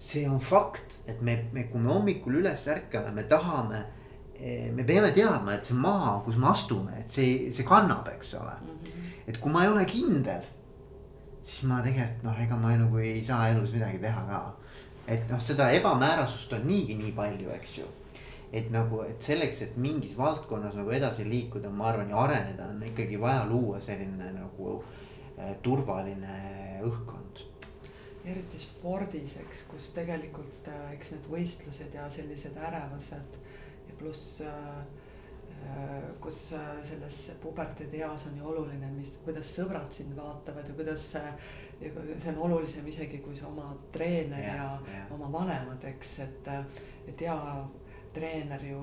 [0.00, 3.84] see on fakt, et me, me, kui me hommikul üles ärkame, me tahame
[4.38, 8.34] eh, me peame teadma, et see maa, kus me astume, et see, see kannab, eks
[8.40, 8.76] ole mm.
[8.76, 9.08] -hmm.
[9.26, 10.44] et kui ma ei ole kindel,
[11.42, 14.44] siis ma tegelikult noh, ega ma nagu ei saa elus midagi teha ka.
[15.06, 17.90] et noh, seda ebamäärasust on niigi nii palju, eks ju
[18.54, 22.82] et nagu, et selleks, et mingis valdkonnas nagu edasi liikuda, ma arvan ja areneda, on
[22.86, 26.38] ikkagi vaja luua selline nagu äh, turvaline
[26.86, 27.42] õhkkond.
[28.24, 33.40] eriti spordis, eks, kus tegelikult äh, eks need võistlused ja sellised ärevused
[33.88, 34.84] ja pluss äh,
[36.20, 36.38] kus
[36.84, 41.30] selles puberteedieas on ju oluline, mis, kuidas sõbrad sind vaatavad ja kuidas see.
[42.30, 46.50] on olulisem isegi kui see oma treener ja, ja, ja oma vanemad, eks, et,
[47.08, 47.38] et hea
[48.14, 48.80] treener ju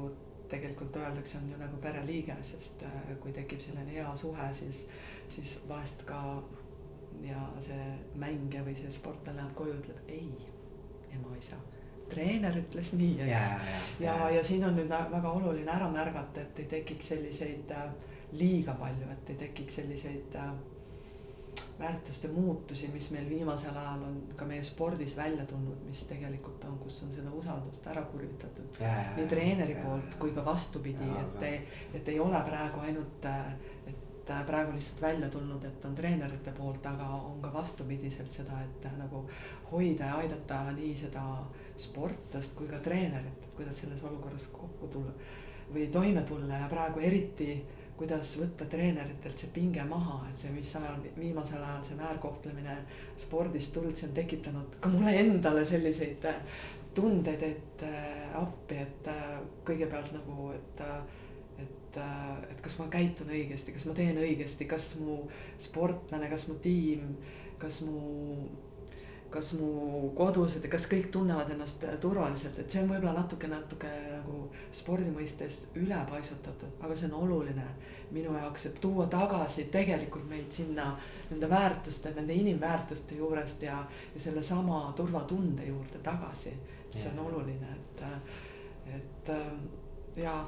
[0.52, 4.86] tegelikult öeldakse, on ju nagu pereliige, sest äh, kui tekib selline hea suhe, siis,
[5.32, 6.22] siis vahest ka
[7.24, 10.34] ja see mängija või see sportlane läheb koju, ütleb ei,
[11.15, 11.60] ema-isa
[12.12, 13.30] treener ütles nii, eks.
[13.32, 13.41] ja,
[13.72, 17.88] ja, ja, ja siin on nüüd väga oluline ära märgata, et ei tekiks selliseid äh,
[18.36, 20.52] liiga palju, et ei tekiks selliseid äh,
[21.82, 26.78] väärtuste muutusi, mis meil viimasel ajal on ka meie spordis välja tulnud, mis tegelikult on,
[26.80, 28.80] kus on seda usaldust ära kurvitatud.
[29.17, 31.60] nii treeneri ja, poolt kui ka vastupidi, et ei,
[31.94, 33.28] et ei ole praegu ainult,
[33.89, 38.89] et praegu lihtsalt välja tulnud, et on treenerite poolt, aga on ka vastupidiselt seda, et
[38.98, 39.26] nagu
[39.72, 41.24] hoida ja aidata nii seda
[41.78, 45.15] sportlast kui ka treenerit, et kuidas selles olukorras kokku tulla
[45.74, 47.54] või toime tulla ja praegu eriti
[48.02, 52.78] kuidas võtta treeneritelt see pinge maha, et see, mis ajal, viimasel ajal see väärkohtlemine
[53.22, 56.40] spordist tulnud, see on tekitanud ka mulle endale selliseid äh,
[56.98, 59.36] tundeid, et äh, appi, et äh,
[59.68, 61.20] kõigepealt nagu, et äh,
[61.62, 65.22] et, äh, et kas ma käitun õigesti, kas ma teen õigesti, kas mu
[65.60, 67.16] sportlane, kas mu tiim,
[67.62, 68.48] kas mu
[69.32, 73.89] kas mu kodused ja kas kõik tunnevad ennast turvaliselt, et see on võib-olla natuke, natuke
[74.12, 74.44] nagu
[74.76, 77.67] spordi mõistes ülepaisutatud, aga see on oluline
[78.12, 80.89] minu jaoks, et tuua tagasi tegelikult meid sinna
[81.30, 83.80] nende väärtuste, nende inimväärtuste juurest ja,
[84.13, 86.54] ja sellesama turvatunde juurde tagasi.
[86.91, 88.02] see on oluline, et,
[88.96, 89.30] et
[90.20, 90.46] ja.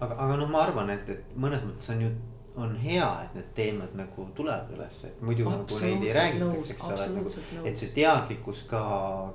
[0.00, 2.10] aga, aga noh, ma arvan, et, et mõnes mõttes on ju
[2.56, 6.84] on hea, et need teemad nagu tulevad üles, et muidu nagu neid ei räägitaks, eks
[6.88, 7.32] ole, et nagu,
[7.68, 8.80] et see teadlikkus ka,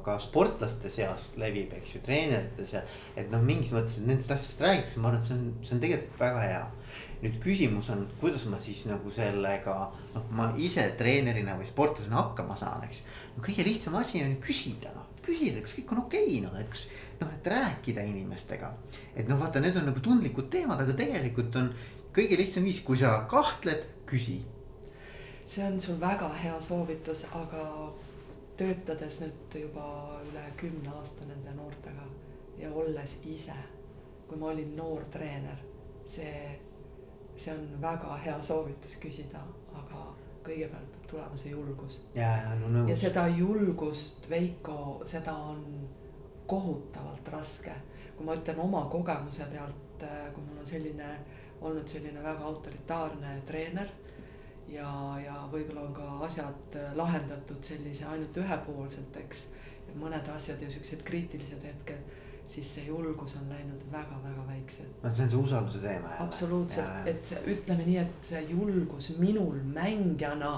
[0.06, 2.96] ka sportlaste seas levib, eks ju, treenerite seas.
[3.16, 6.24] et noh, mingis mõttes, nendest asjadest räägitakse, ma arvan, et see on, see on tegelikult
[6.24, 6.64] väga hea.
[7.22, 9.78] nüüd küsimus on, kuidas ma siis nagu sellega,
[10.16, 13.08] noh, ma ise treenerina või sportlasena hakkama saan, eks ju.
[13.38, 16.74] no kõige lihtsam asi on küsida, noh, küsida, kas kõik on okei okay,, noh, et
[16.74, 16.88] kas
[17.22, 18.74] noh, et rääkida inimestega.
[19.16, 21.70] et noh, vaata, need on nagu tundlikud teemad, aga tegelikult on
[22.16, 24.42] kõige lihtsam viis, kui sa kahtled, küsi.
[25.46, 27.92] see on sul väga hea soovitus, aga
[28.58, 29.86] töötades nüüd juba
[30.30, 32.06] üle kümne aasta nende noortega
[32.60, 33.56] ja olles ise,
[34.28, 35.58] kui ma olin noor treener,
[36.06, 36.60] see,
[37.36, 39.42] see on väga hea soovitus küsida,
[39.74, 40.06] aga
[40.46, 42.00] kõigepealt peab tulema see julgus.
[42.16, 42.90] ja, ja no nõus.
[42.90, 45.64] ja seda julgust, Veiko, seda on
[46.48, 47.74] kohutavalt raske,
[48.16, 51.12] kui ma ütlen oma kogemuse pealt, kui mul on selline
[51.62, 53.90] olnud selline väga autoritaarne treener
[54.72, 54.90] ja,
[55.26, 59.48] ja võib-olla on ka asjad lahendatud sellise ainult ühepoolselt, eks.
[60.00, 62.20] mõned asjad ja siuksed kriitilised hetked,
[62.52, 65.02] siis see julgus on läinud väga-väga väikseks.
[65.04, 70.54] no see on see usalduse teema absoluutselt, et ütleme nii, et see julgus minul mängijana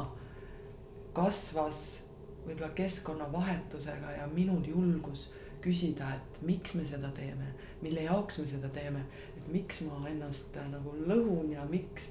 [1.14, 2.04] kasvas
[2.44, 5.30] võib-olla keskkonnavahetusega ja minul julgus
[5.64, 9.06] küsida, et miks me seda teeme, mille jaoks me seda teeme,
[9.48, 12.10] miks ma ennast äh, nagu lõhun ja miks.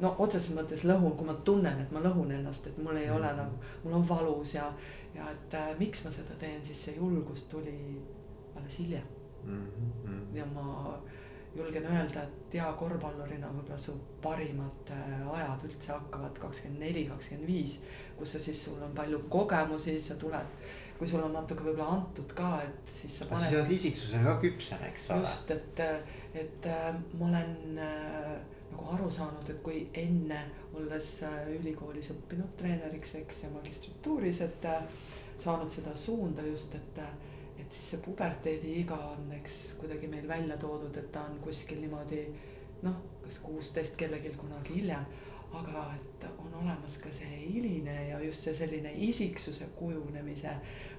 [0.00, 3.26] no otseses mõttes lõhun, kui ma tunnen, et ma lõhun ennast, et mul ei ole
[3.26, 3.36] -hmm.
[3.36, 4.72] nagu, mul on valus ja,
[5.14, 8.00] ja et äh, miks ma seda teen, siis see julgus tuli
[8.56, 9.06] alles hiljem
[9.44, 9.66] mm.
[10.06, 10.36] -hmm.
[10.36, 10.98] ja ma
[11.56, 13.92] julgen öelda, et hea korvpallurina võib-olla su
[14.22, 17.80] parimad äh, ajad üldse hakkavad kakskümmend neli, kakskümmend viis,
[18.18, 20.58] kus sa siis, sul on palju kogemusi, sa tuled
[20.98, 23.50] kui sul on natuke võib-olla antud ka, et siis sa paned.
[23.50, 25.24] sa oled isiksusena ka küpsem, eks ole.
[25.24, 25.82] just, et,
[26.34, 28.34] et äh, ma olen äh,
[28.70, 30.40] nagu aru saanud, et kui enne
[30.74, 34.82] olles äh, ülikoolis õppinud treeneriks, eks ja magistratuuris, et äh,
[35.38, 37.14] saanud seda suunda just, et äh,
[37.54, 42.24] et siis see puberteediiga on, eks kuidagi meil välja toodud, et ta on kuskil niimoodi
[42.82, 45.06] noh, kas kuusteist kellelgi kunagi hiljem.
[45.54, 50.50] Aga et on olemas ka see hiline ja just see selline isiksuse kujunemise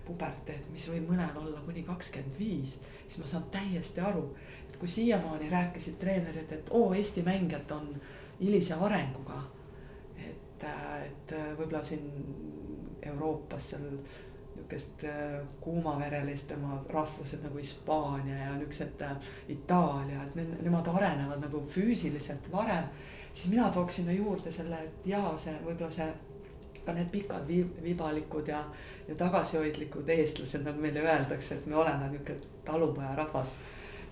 [0.08, 4.30] puberteed, mis võib mõnel olla kuni kakskümmend viis, siis ma saan täiesti aru,
[4.76, 7.96] et kui siiamaani rääkisid treenerid, et oo, Eesti mängijad on
[8.42, 9.42] hilise arenguga.
[10.20, 10.64] et,
[11.06, 12.12] et võib-olla siin
[13.02, 13.90] Euroopas seal
[14.56, 15.04] niisugust
[15.62, 19.04] kuumaverelist tema rahvused nagu Hispaania ja niisugused
[19.52, 22.88] Itaalia, et ne, nemad arenevad nagu füüsiliselt varem
[23.36, 26.08] siis mina tooks sinna juurde selle, et jaa, see võib-olla see
[26.86, 28.62] ka need pikad viib, vibalikud ja,
[29.08, 33.56] ja tagasihoidlikud eestlased, nagu meile öeldakse, et me oleme niisugune talupojarahvas.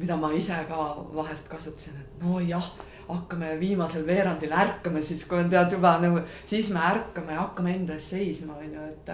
[0.04, 2.72] Mida ma ise ka vahest kasutasin, et nojah,
[3.08, 7.76] hakkame viimasel veerandil ärkame siis, kui on tead juba nagu, siis me ärkame ja hakkame
[7.78, 9.14] enda eest seisma, on ju, et.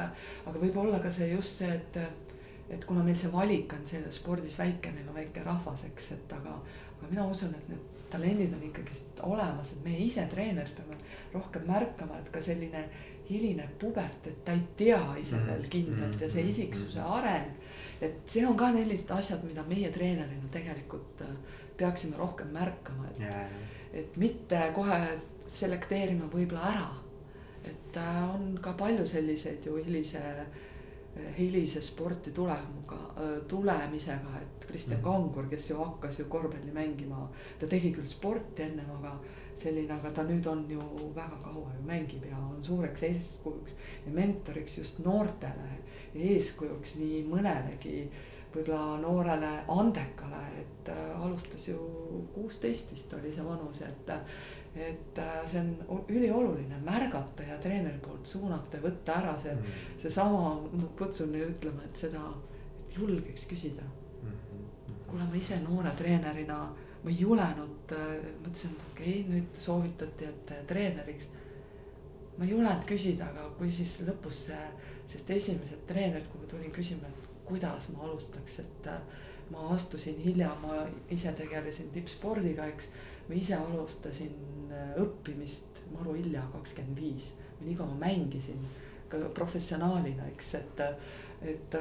[0.49, 2.01] aga võib-olla ka see just see, et,
[2.69, 6.35] et kuna meil see valik on selles spordis väike, meil on väike rahvas, eks, et
[6.37, 6.57] aga,
[6.97, 10.97] aga mina usun, et need talendid on ikkagist olemas, et meie ise treenerid peame
[11.33, 12.87] rohkem märkama, et ka selline
[13.29, 15.47] hiline puberteed, ta ei tea ise -hmm.
[15.47, 16.49] veel kindlalt ja see mhm.
[16.49, 17.51] isiksuse areng.
[18.01, 21.35] Et see on ka sellised asjad, mida meie treenerina tegelikult äh,
[21.77, 23.59] peaksime rohkem märkama, et yeah.,
[23.93, 24.97] et mitte kohe
[25.49, 26.89] selekteerima võib-olla ära.
[27.65, 30.21] et äh, on ka palju selliseid ju hilise
[31.37, 32.97] hilise sporti tulemuga,
[33.47, 35.03] tulemisega, et Kristjan mm.
[35.03, 37.25] Kangur, kes ju hakkas ju korvpalli mängima,
[37.59, 39.15] ta tegi küll sporti ennem, aga
[39.59, 40.83] selline, aga ta nüüd on ju
[41.15, 43.75] väga kaua ju mängib ja on suureks eeskujuks
[44.05, 45.67] ja mentoriks just noortele
[46.15, 48.03] eeskujuks nii mõnelegi
[48.53, 51.77] võib-olla noorele andekale, et äh, alustas ju
[52.33, 54.15] kuusteist vist oli see vanus, et
[54.75, 59.61] et äh, see on ülioluline märgata ja treeneri poolt suunata ja võtta ära see mm
[59.61, 62.21] -hmm., seesama, ma kutsun ütlema, et seda,
[62.79, 64.29] et julgeks küsida mm.
[64.29, 64.93] -hmm.
[65.07, 66.59] kuule, ma ise noore treenerina,
[67.03, 71.29] ma ei julenud, äh, mõtlesin, et okei okay,, nüüd soovitati, et treeneriks.
[72.37, 74.67] ma ei julenud küsida, aga kui siis lõpus see,
[75.09, 78.89] sest esimesed treenerid, kui ma tulin küsima, et kuidas ma alustaks, et
[79.49, 82.91] ma astusin hilja, ma ise tegelesin tippspordiga, eks.
[83.29, 87.27] Ma ise alustasin äh, õppimist maru hilja, kakskümmend viis,
[87.61, 88.63] nii kaua mängisin
[89.09, 90.81] ka professionaalina, eks, et,
[91.51, 91.77] et,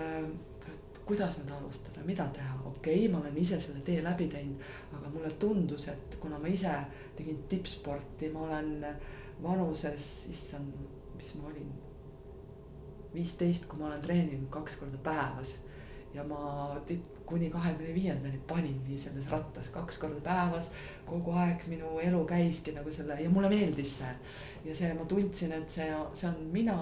[0.69, 4.65] et kuidas nüüd alustada, mida teha, okei okay,, ma olen ise selle tee läbi teinud,
[4.97, 6.73] aga mulle tundus, et kuna ma ise
[7.17, 8.87] tegin tippsporti, ma olen
[9.43, 10.77] vanuses, issand,
[11.17, 11.71] mis ma olin,
[13.15, 15.59] viisteist, kui ma olen treeninud kaks korda päevas
[16.15, 20.71] ja ma tipp, kuni kahekümne viiendani paningi selles rattas kaks korda päevas.
[21.07, 24.15] kogu aeg minu elu käiski nagu selle ja mulle meeldis see.
[24.65, 26.79] ja see, ma tundsin, et see, see on mina.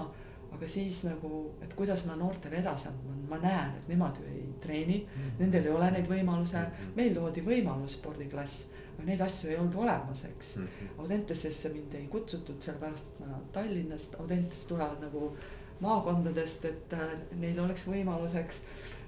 [0.51, 4.45] aga siis nagu, et kuidas ma noortele edasi andma, ma näen, et nemad ju ei
[4.63, 5.39] treeni mm, -hmm.
[5.39, 6.95] nendel ei ole neid võimaluse mm, -hmm.
[6.95, 8.67] meil loodi võimalus spordiklass
[8.97, 10.99] aga neid asju ei olnud olemas, eks mm -hmm..
[11.01, 15.35] Audentesesse mind ei kutsutud, sellepärast et ma Tallinnast, Audentes tulevad nagu
[15.79, 18.61] maakondadest, et äh, neil oleks võimalus, eks.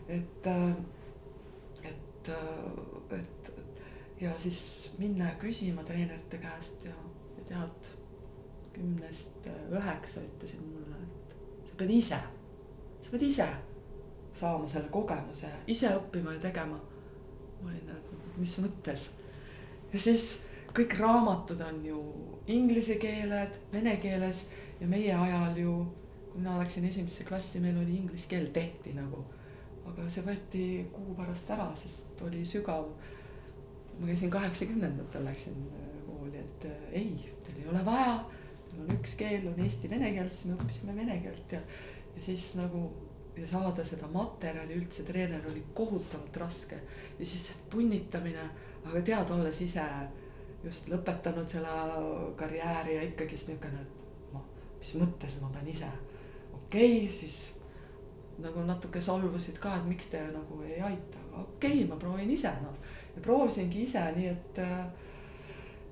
[0.08, 0.74] et äh,
[1.84, 3.52] et, äh, et
[4.22, 6.96] ja siis minna ja küsima treenerite käest ja,
[7.38, 7.94] ja tead,
[8.74, 12.20] kümnest üheksa ütlesid mulle, et sa pead ise,
[13.02, 13.48] sa pead ise
[14.40, 16.80] saama selle kogemuse, ise õppima ja tegema.
[17.62, 19.10] ma olin, et mis mõttes.
[19.94, 20.28] ja siis
[20.76, 22.02] kõik raamatud on ju
[22.48, 24.46] inglise keeled, vene keeles
[24.80, 25.74] ja meie ajal ju,
[26.30, 29.26] kui mina läksin esimesse klassi, meil oli inglise keel tehti nagu
[29.90, 32.90] aga see võeti kuu pärast ära, sest oli sügav.
[34.00, 38.20] ma käisin kaheksakümnendatel, läksin äh, kooli, et äh, ei, teil ei ole vaja.
[38.70, 41.62] teil on üks keel, on eesti-vene keel, siis me õppisime vene keelt ja,
[42.16, 42.86] ja siis nagu
[43.40, 46.80] ja saada seda materjali üldse treener oli kohutavalt raske.
[47.20, 48.50] ja siis punnitamine,
[48.86, 49.86] aga tead, olles ise
[50.64, 51.76] just lõpetanud selle
[52.40, 54.48] karjääri ja ikkagist niisugune, et noh,
[54.80, 55.92] mis mõttes ma pean ise.
[56.70, 57.50] Okei okay,, siis
[58.40, 62.30] nagu natuke solvusid ka, et miks te nagu ei aita, aga okei okay,, ma proovin
[62.32, 62.76] ise noh.
[63.16, 64.84] ja proovisingi ise, nii et äh,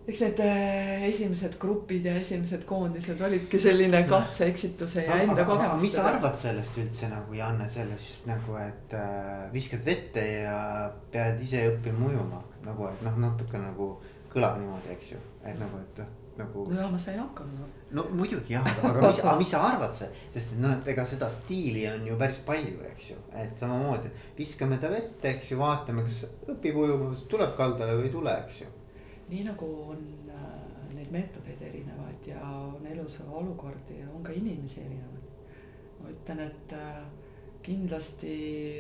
[0.08, 5.82] eks need äh, esimesed grupid ja esimesed koondised olidki selline katse-eksituse ja enda kogemus.
[5.82, 10.62] mis sa arvad sellest üldse nagu Janne sellest nagu, et äh, viskad vette ja
[11.12, 13.92] pead ise õppima ujuma nagu, et noh, natuke nagu
[14.30, 16.66] kõlab niimoodi, eks ju, et nagu, et noh nagu.
[16.70, 17.68] no jaa, ma sain hakkama.
[17.92, 21.86] no muidugi jah, aga mis, aga mis sa arvad, sest noh, et ega seda stiili
[21.90, 26.06] on ju päris palju, eks ju, et samamoodi, et viskame ta vette, eks ju, vaatame,
[26.08, 26.24] kas
[26.54, 28.72] õpib ujuma, tuleb kaldale või ei tule, eks ju.
[29.32, 30.50] nii nagu on äh,
[30.96, 35.32] neid meetodeid erinevaid ja on elus olukordi ja on ka inimesi erinevaid.
[36.02, 37.02] ma ütlen, et äh,
[37.66, 38.38] kindlasti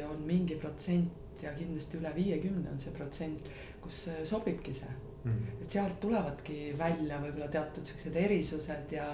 [0.07, 3.51] on mingi protsent ja kindlasti üle viiekümne on see protsent,
[3.81, 5.61] kus äh, sobibki see mm..
[5.63, 9.09] et sealt tulevadki välja võib-olla teatud siuksed erisused ja,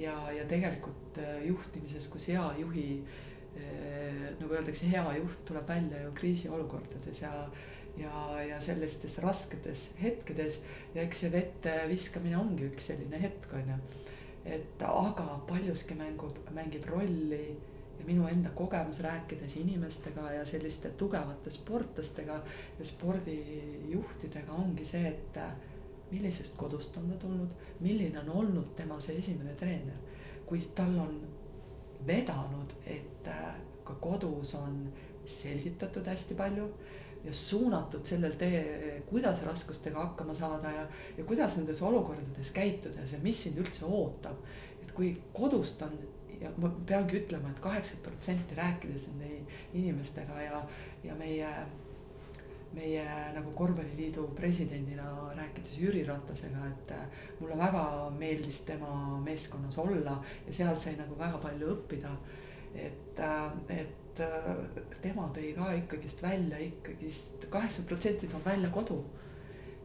[0.00, 2.88] ja, ja tegelikult äh, juhtimises, kus hea juhi
[3.56, 4.26] eh,.
[4.40, 7.32] nagu öeldakse, hea juht tuleb välja ju kriisiolukordades ja,
[7.96, 10.60] ja, ja sellistes rasketes hetkedes
[10.94, 13.78] ja eks see vette viskamine ongi üks selline hetk, on ju.
[14.58, 17.56] et aga paljuski mängub, mängib rolli
[18.06, 22.40] minu enda kogemus rääkides inimestega ja selliste tugevate sportlastega
[22.78, 25.52] ja spordijuhtidega ongi see, et äh,
[26.10, 29.96] millisest kodust on ta tulnud, milline on olnud tema see esimene treener.
[30.46, 31.16] kui tal on
[32.06, 33.54] vedanud, et äh,
[33.84, 34.92] ka kodus on
[35.24, 36.68] selgitatud hästi palju
[37.24, 40.86] ja suunatud sellel tee, kuidas raskustega hakkama saada ja,
[41.18, 44.38] ja kuidas nendes olukordades käituda ja mis sind üldse ootab.
[44.82, 45.98] et kui kodust on
[46.40, 50.60] ja ma peangi ütlema et, et kaheksakümmend protsenti rääkides nende inimestega ja,
[51.04, 51.50] ja meie,
[52.76, 57.04] meie nagu korvpalliliidu presidendina rääkides Jüri Ratasega, et äh,
[57.40, 57.84] mulle väga
[58.18, 62.16] meeldis tema meeskonnas olla ja seal sai nagu väga palju õppida.
[62.74, 69.04] et, äh, et äh, tema tõi ka ikkagist välja ikkagist kaheksakümmend protsenti toob välja kodu.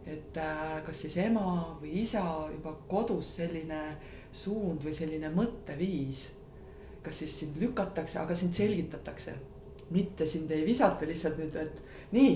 [0.06, 0.38] et
[0.86, 3.82] kas siis ema või isa juba kodus selline
[4.34, 6.24] suund või selline mõtteviis
[7.04, 9.34] kas siis sind lükatakse, aga sind selgitatakse.
[9.92, 11.82] mitte sind ei visata lihtsalt nüüd, et
[12.16, 12.36] nii,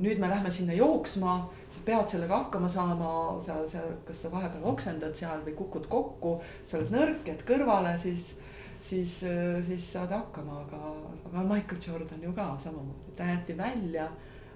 [0.00, 1.34] nüüd me lähme sinna jooksma,
[1.70, 3.10] sa pead sellega hakkama saama,
[3.44, 7.92] sa, sa, kas sa vahepeal oksendad seal või kukud kokku, sa oled nõrk, jääd kõrvale,
[8.00, 8.38] siis
[8.84, 9.18] siis,
[9.66, 10.80] siis saad hakkama, aga,
[11.28, 14.08] aga Michael Jordan ju ka samamoodi, ta jäeti välja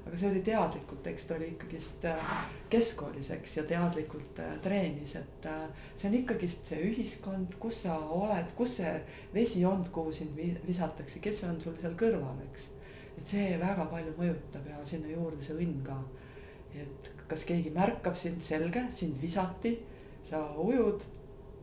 [0.08, 2.30] aga see oli teadlikult, eks ta oli ikkagist äh,
[2.72, 7.98] keskkoolis, eks, ja teadlikult äh, treenis, et äh, see on ikkagist see ühiskond, kus sa
[8.16, 8.94] oled, kus see
[9.34, 12.70] vesijond, kuhu sind visatakse, kes on sul seal kõrval, eks.
[13.18, 15.98] et see väga palju mõjutab ja sinna juurde see õnn ka.
[16.78, 19.74] et kas keegi märkab sind, selge, sind visati,
[20.24, 21.04] sa ujud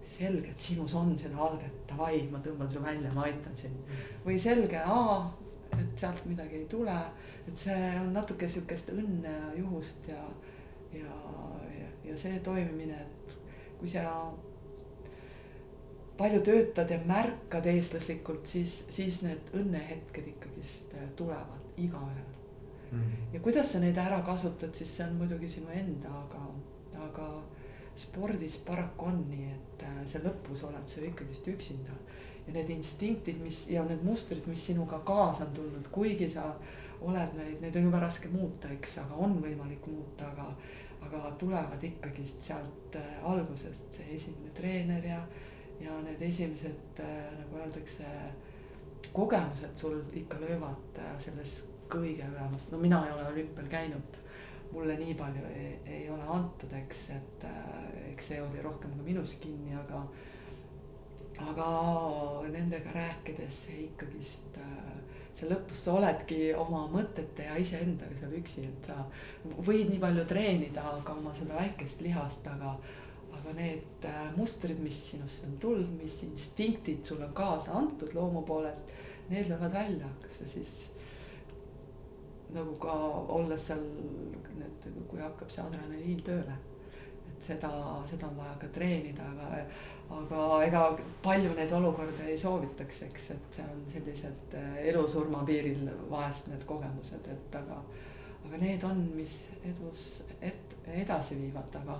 [0.05, 3.95] selge, et sinus on seda alget, davai, ma tõmban su välja, ma aitan sind.
[4.25, 5.17] või selge, aa,
[5.95, 6.99] et sealt midagi ei tule
[7.47, 10.21] et see on natuke sihukest õnne ja juhust ja,
[10.93, 11.17] ja,
[11.69, 13.35] ja, ja see toimimine, et
[13.79, 14.05] kui sa
[16.17, 22.31] palju töötad ja märkad eestlaslikult, siis, siis need õnnehetked ikkagist äh, tulevad igaühel
[22.91, 23.01] mm.
[23.01, 23.33] -hmm.
[23.33, 26.47] ja kuidas sa neid ära kasutad, siis see on muidugi sinu enda, aga,
[27.09, 27.29] aga
[27.95, 31.93] spordis paraku on nii, et äh, sa lõpus oled sa ikkagist üksinda.
[32.47, 36.51] Ja need instinktid, mis ja need mustrid, mis sinuga kaasa on tulnud, kuigi sa
[37.01, 40.47] oled neid, neid on jube raske muuta, eks, aga on võimalik muuta, aga,
[41.05, 45.21] aga tulevad ikkagist sealt äh, algusest see esimene treener ja,
[45.81, 48.11] ja need esimesed äh, nagu öeldakse,
[49.15, 54.21] kogemused sul ikka löövad äh, selles kõige ülemas, no mina ei ole olümpial käinud.
[54.73, 57.43] Mulle nii palju ei, ei ole antud, eks, et
[58.09, 60.01] eks see oli rohkem ka minus kinni, aga
[61.43, 61.67] aga
[62.51, 64.91] nendega rääkides ikkagist äh,
[65.35, 69.01] see lõpus sa oledki oma mõtete ja iseendaga seal üksi, et sa
[69.43, 72.77] võid nii palju treenida, aga oma seda väikest lihast, aga
[73.35, 78.45] aga need äh, mustrid, mis sinusse on tulnud, mis instinktid sulle on kaasa antud loomu
[78.47, 78.93] poolest,
[79.29, 80.75] need löövad välja, kas sa siis
[82.55, 82.93] nagu ka
[83.35, 83.83] olles seal,
[84.55, 86.55] need, kui hakkab see adrenaliin tööle
[87.35, 87.71] et seda,
[88.07, 89.63] seda on vaja ka treenida, aga,
[90.09, 90.81] aga ega
[91.23, 96.65] palju neid olukordi ei soovitaks, eks, et see on sellised eh, elu-surma piiril vahest need
[96.69, 97.79] kogemused, et aga,
[98.45, 100.05] aga need on, mis edus,
[100.41, 101.99] et edasi viivad, aga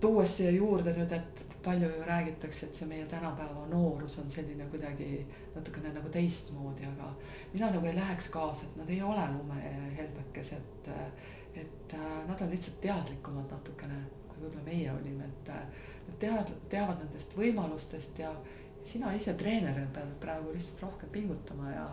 [0.00, 4.66] tuues siia juurde nüüd, et palju ju räägitakse, et see meie tänapäeva noorus on selline
[4.72, 5.20] kuidagi
[5.54, 7.12] natukene nagu teistmoodi, aga
[7.52, 10.88] mina nagu ei läheks kaasa, et nad ei ole lumehelbekesed
[11.60, 15.86] et äh, nad on lihtsalt teadlikumad natukene, kui võib-olla meie olime, et äh,
[16.20, 18.32] tead, teavad nendest võimalustest ja
[18.84, 21.88] sina ise treenerina pead praegu lihtsalt rohkem pingutama ja,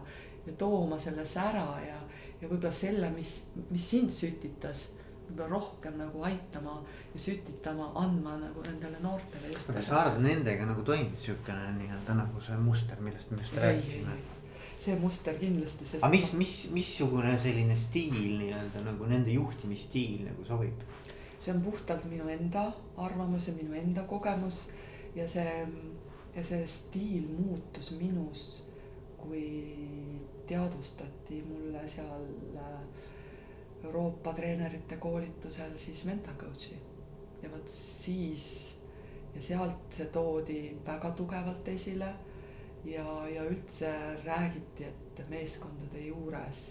[0.46, 1.98] ja tooma selle sära ja,
[2.42, 3.38] ja võib-olla selle, mis,
[3.70, 4.88] mis sind sütitas
[5.26, 6.78] võib-olla rohkem nagu aitama
[7.14, 9.74] ja sütitama, andma nagu nendele noortele just.
[9.74, 14.18] kas sa arvad, nendega nagu toimib siukene nii-öelda nagu see muster, millest me just rääkisime?
[14.86, 15.88] see muster kindlasti.
[15.98, 20.86] aga mis, mis, missugune selline stiil nii-öelda nagu nende juhtimisstiil nagu sobib?
[21.46, 24.70] See on puhtalt minu enda arvamus ja minu enda kogemus
[25.16, 25.68] ja see,
[26.36, 28.64] ja see stiil muutus minus,
[29.18, 29.46] kui
[30.48, 32.26] teadvustati mulle seal
[32.58, 32.80] äh,
[33.84, 36.78] Euroopa treenerite koolitusel siis mental coach'i.
[37.44, 38.76] Ja vot siis
[39.36, 42.10] ja sealt see toodi väga tugevalt esile
[42.86, 43.92] ja, ja üldse
[44.26, 46.66] räägiti, et meeskondade juures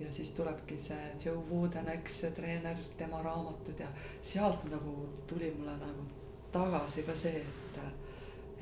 [0.00, 3.88] ja siis tulebki see Joe Wooden, eks, treener, tema raamatud ja
[4.22, 6.06] sealt nagu tuli mulle nagu
[6.52, 7.80] tagasi ka see, et,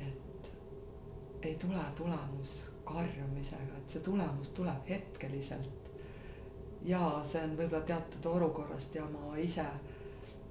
[0.07, 0.51] et
[1.45, 5.91] ei tule tulemus karjumisega, et see tulemus tuleb hetkeliselt.
[6.85, 9.65] ja see on võib-olla teatud olukorrast ja ma ise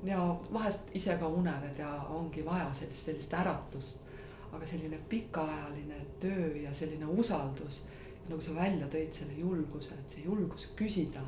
[0.05, 0.19] ja
[0.53, 4.07] vahest ise ka unened ja ongi vaja sellist, sellist äratust
[4.57, 7.83] aga selline pikaajaline töö ja selline usaldus,
[8.29, 11.23] nagu sa välja tõid, selle julguse, et see julgus küsida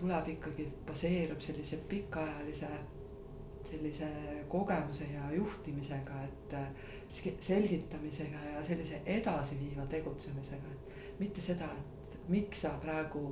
[0.00, 2.70] tuleb ikkagi, baseerub sellise pikaajalise
[3.70, 4.06] sellise
[4.48, 6.54] kogemuse ja juhtimisega, et
[7.40, 11.68] selgitamisega ja sellise edasiviiva tegutsemisega, et mitte seda,
[12.08, 13.24] et miks sa praegu,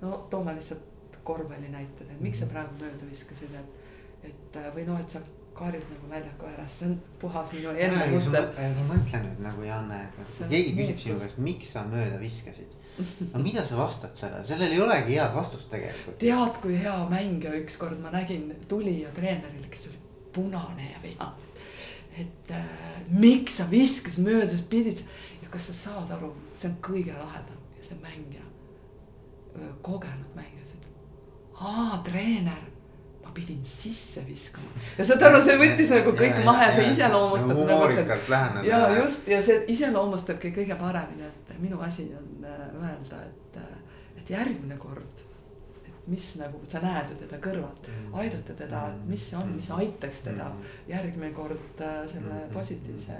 [0.00, 2.54] no toome lihtsalt korvpalli näited, et miks sa mhm.
[2.54, 5.22] praegu mööda viskasid, et, et või noh, et sa
[5.60, 7.72] karjub nagu väljaku ääres, see on puhas minu
[8.14, 8.50] muster.
[8.56, 12.76] ma mõtlen nüüd nagu Janne, et kui keegi küsib sinu käest, miks sa mööda viskasid.
[13.32, 16.18] no mida sa vastad sellele, sellel ei olegi head vastust tegelikult.
[16.22, 20.00] tead, kui hea mängija ükskord ma nägin, tuli ja treeneril, kes oli
[20.34, 21.48] punane ja vihane.
[22.20, 22.66] et äh,
[23.08, 25.04] miks sa viskasid mööda, sa pidid
[25.42, 28.44] ja kas sa saad aru, see on kõige lahedam ja see mängija,
[29.86, 32.69] kogenud mängija, ütles, et aa, treener
[33.40, 34.84] pidin sisse viskama.
[34.98, 37.66] ja saad aru, see võttis nagu kõik ja, maha ja see iseloomustab nagu.
[37.70, 43.24] nagu see, ja just ja see iseloomustabki kõige paremini, et minu asi on äh, öelda,
[43.24, 45.26] et, äh, et järgmine kord
[46.10, 48.14] mis nagu sa näed ju teda kõrvalt, mm.
[48.22, 49.82] aidata teda, et mis see on, mis mm.
[49.82, 50.48] aitaks teda
[50.90, 53.18] järgmine kord äh, selle positiivse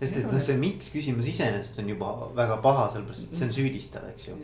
[0.00, 3.54] sest et noh, see miks küsimus iseenesest on juba väga paha, sellepärast et see on
[3.58, 4.38] süüdistav, eks ju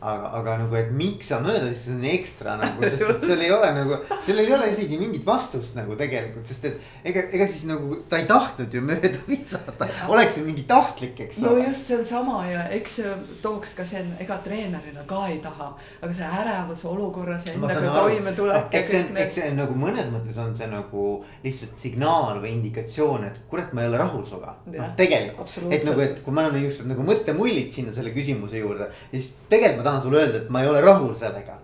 [0.00, 3.50] aga, aga nagu, et miks sa mööda viskas, on ekstra nagu, sest et seal ei
[3.54, 6.84] ole nagu, sellel ei ole isegi mingit vastust nagu tegelikult, sest et.
[7.10, 11.40] ega, ega siis nagu ta ei tahtnud ju mööda visata, oleks see mingi tahtlik, eks
[11.42, 11.50] ole.
[11.50, 15.40] no just, see on sama ja eks see tooks ka see, ega treenerina ka ei
[15.42, 15.72] taha,
[16.02, 18.70] aga see ärevus olukorras endaga toimetulek.
[18.78, 21.08] eks see on, eks see on nagu mõnes mõttes on see nagu
[21.42, 24.54] lihtsalt signaal või indikatsioon, et kurat, ma ei ole rahul sinuga.
[24.70, 28.90] noh, tegelikult, et nagu, et kui ma annan just nagu mõttemullid sinna selle küsimuse juurde,
[29.10, 31.58] siis tegelikult ma tahan sulle öelda, et ma ei ole rahul sellega.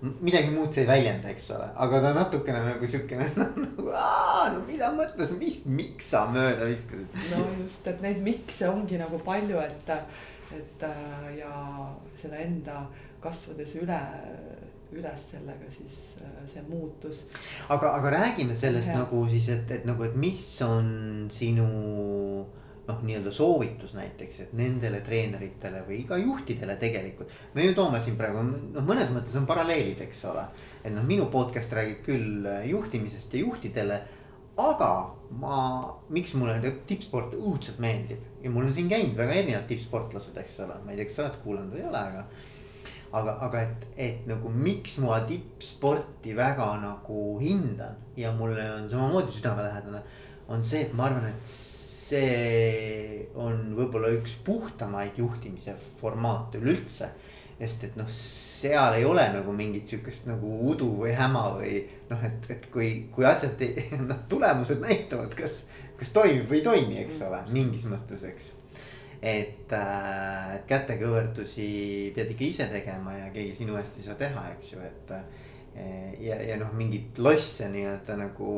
[0.00, 4.62] midagi muud see ei väljenda, eks ole, aga ta natukene nagu siukene nagu aa, no
[4.68, 7.20] mida mõtles, mis, miks sa mööda viskasid.
[7.34, 9.92] no just, et neid miks'e ongi nagu palju, et,
[10.56, 11.52] et äh, ja
[12.16, 12.84] seda enda
[13.20, 14.00] kasvades üle
[14.96, 17.26] üles sellega siis äh, see muutus.
[17.68, 19.02] aga, aga räägime sellest ja.
[19.02, 21.68] nagu siis, et, et nagu, et mis on sinu
[22.88, 27.30] noh, nii-öelda soovitus näiteks, et nendele treeneritele või ka juhtidele tegelikult.
[27.54, 30.46] me ju toome siin praegu noh, mõnes mõttes on paralleelid, eks ole.
[30.84, 34.00] et noh, minu podcast räägib küll juhtimisest ja juhtidele.
[34.60, 34.92] aga
[35.40, 35.58] ma,
[36.08, 40.80] miks mulle tippsport õudselt meeldib ja mul on siin käinud väga erinevad tippsportlased, eks ole,
[40.84, 42.24] ma ei tea, kas sa oled kuulanud või ei ole, aga
[43.12, 49.32] aga, aga et, et nagu miks ma tippsporti väga nagu hindan ja mulle on samamoodi
[49.34, 50.02] südamelähedane.
[50.48, 51.44] on see, et ma arvan, et
[52.10, 57.10] see on võib-olla üks puhtamaid juhtimise formaate üleüldse.
[57.60, 62.22] sest et noh, seal ei ole nagu mingit sihukest nagu udu või häma või noh,
[62.24, 65.66] et, et kui, kui asjad ei, noh tulemused näitavad, kas,
[66.00, 68.54] kas toimib või ei toimi, eks ole, mingis mõttes, eks
[69.20, 71.68] et äh, kätekõverdusi
[72.16, 75.26] pead ikka ise tegema ja keegi sinu eest ei saa teha, eks ju, et äh,
[76.24, 78.50] ja, ja noh, mingit losse nii-öelda nagu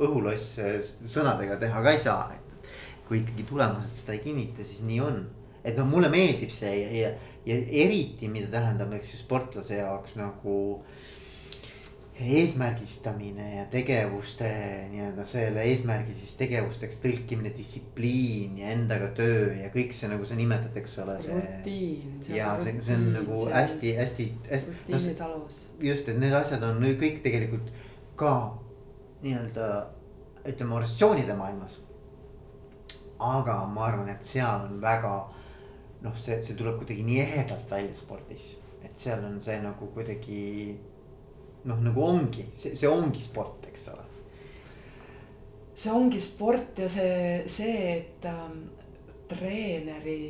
[0.00, 2.47] õhulosse sõnadega teha ka ei saa, et
[3.08, 5.22] kui ikkagi tulemused seda ei kinnita, siis nii on.
[5.64, 7.08] et noh, mulle meeldib see ja, ja,
[7.48, 10.58] ja eriti, mida tähendab, eks ju sportlase jaoks nagu
[12.18, 14.48] eesmärgistamine ja tegevuste
[14.90, 20.38] nii-öelda selle eesmärgi siis tegevusteks tõlkimine, distsipliin ja endaga töö ja kõik see, nagu sa
[20.38, 21.18] nimetad, eks ole.
[21.28, 22.16] rutiin.
[22.34, 24.78] ja see, see on nagu hästi, hästi, hästi.
[24.88, 25.90] rutiinitalus no,.
[25.90, 27.70] just, et need asjad on kõik tegelikult
[28.18, 28.32] ka
[29.22, 29.68] nii-öelda
[30.48, 31.78] ütleme organisatsioonide maailmas
[33.18, 35.12] aga ma arvan, et seal on väga
[36.04, 38.52] noh, see, see tuleb kuidagi nii ehedalt välja spordis,
[38.84, 40.42] et seal on see nagu kuidagi
[41.66, 44.04] noh, nagu ongi, see, see ongi sport, eks ole.
[45.78, 48.60] see ongi sport ja see, see, et ähm,
[49.30, 50.20] treeneri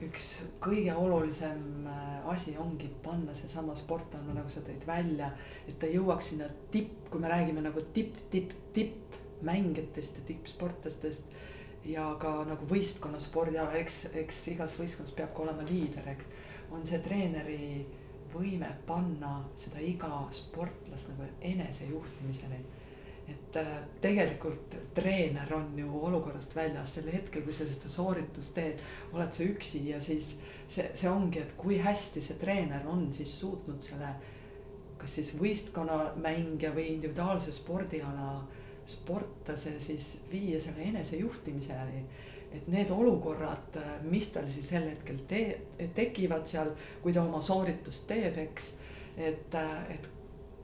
[0.00, 0.30] üks
[0.64, 5.28] kõige olulisem äh, asi ongi panna seesama sportlane, nagu sa tõid välja,
[5.68, 11.28] et ta jõuaks sinna tipp, kui me räägime nagu tipp, tipp, tippmängijatest ja tippsportlastest
[11.84, 16.28] ja ka nagu võistkonnaspordi, eks, eks igas võistkonnas peab ka olema liider, eks.
[16.70, 17.86] on see treeneri
[18.30, 22.60] võime panna seda iga sportlast nagu enesejuhtimiseni.
[23.30, 23.66] et äh,
[24.02, 29.44] tegelikult treener on ju olukorrast väljas sel hetkel, kui sa seda sooritust teed, oled sa
[29.44, 30.32] üksi ja siis
[30.68, 34.14] see, see ongi, et kui hästi see treener on siis suutnud selle
[34.98, 38.59] kas siis võistkonnamängija või individuaalse spordiala äh,
[38.90, 42.04] sportlase siis viia selle enesejuhtimiseni.
[42.52, 43.76] et need olukorrad,
[44.10, 45.60] mis tal siis sel hetkel te-,
[45.94, 46.72] tekivad seal,
[47.02, 48.72] kui ta oma sooritust teeb, eks.
[49.16, 49.54] et,
[49.94, 50.08] et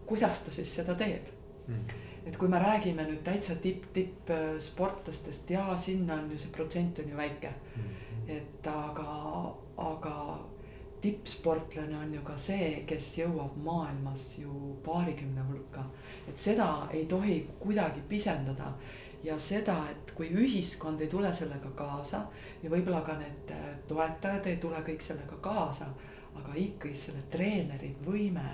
[0.06, 1.30] kuidas ta siis seda teeb
[1.66, 1.84] mm.
[2.26, 7.10] et kui me räägime nüüd täitsa tipp, tippsportlastest ja sinna on ju see protsent on
[7.10, 7.96] ju väike mm..
[8.38, 9.16] et aga,
[9.76, 10.16] aga
[11.00, 15.84] tippsportlane on ju ka see, kes jõuab maailmas ju paarikümne hulka
[16.28, 18.72] et seda ei tohi kuidagi pisendada.
[19.24, 22.20] Ja seda, et kui ühiskond ei tule sellega kaasa
[22.62, 25.88] ja võib-olla ka need äh, toetajad ei tule kõik sellega kaasa,
[26.36, 28.44] aga ikkagi selle treeneri võime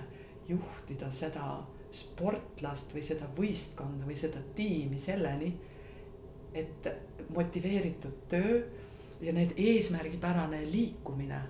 [0.49, 1.59] juhtida seda
[1.93, 5.51] sportlast või seda võistkonda või seda tiimi selleni,
[6.55, 6.89] et
[7.35, 8.63] motiveeritud töö
[9.21, 11.41] ja need eesmärgipärane liikumine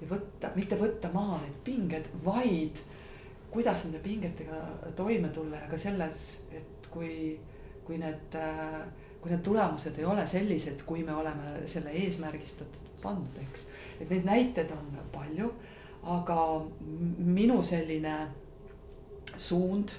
[0.00, 2.80] ja võtta, mitte võtta maha need pinged, vaid
[3.52, 4.60] kuidas nende pingetega
[4.96, 6.22] toime tulla ja ka selles,
[6.52, 7.38] et kui,
[7.84, 8.36] kui need,
[9.20, 13.66] kui need tulemused ei ole sellised, kui me oleme selle eesmärgistatud pandud, eks.
[14.00, 15.50] et neid näiteid on palju,
[16.02, 16.38] aga
[17.18, 18.16] minu selline
[19.36, 19.92] suund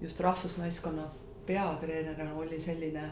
[0.00, 1.08] just rahvusnaiskonna
[1.46, 3.08] peatreenerina oli selline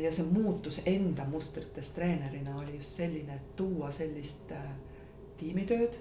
[0.00, 4.68] ja see muutus enda mustrites treenerina oli just selline, et tuua sellist äh,
[5.36, 5.98] tiimitööd,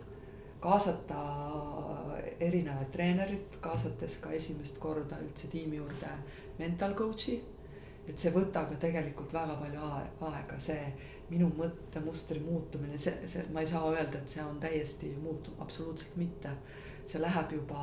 [0.64, 1.24] kaasata
[2.40, 6.12] erinevaid treenerid, kaasates ka esimest korda üldse tiimi juurde
[6.60, 7.42] mental coach'i.
[8.08, 9.84] et see võtab ju tegelikult väga palju
[10.28, 10.80] aega, see
[11.30, 16.18] minu mõttemustri muutumine, see, see, ma ei saa öelda, et see on täiesti muutunud, absoluutselt
[16.20, 16.52] mitte.
[17.06, 17.80] see läheb juba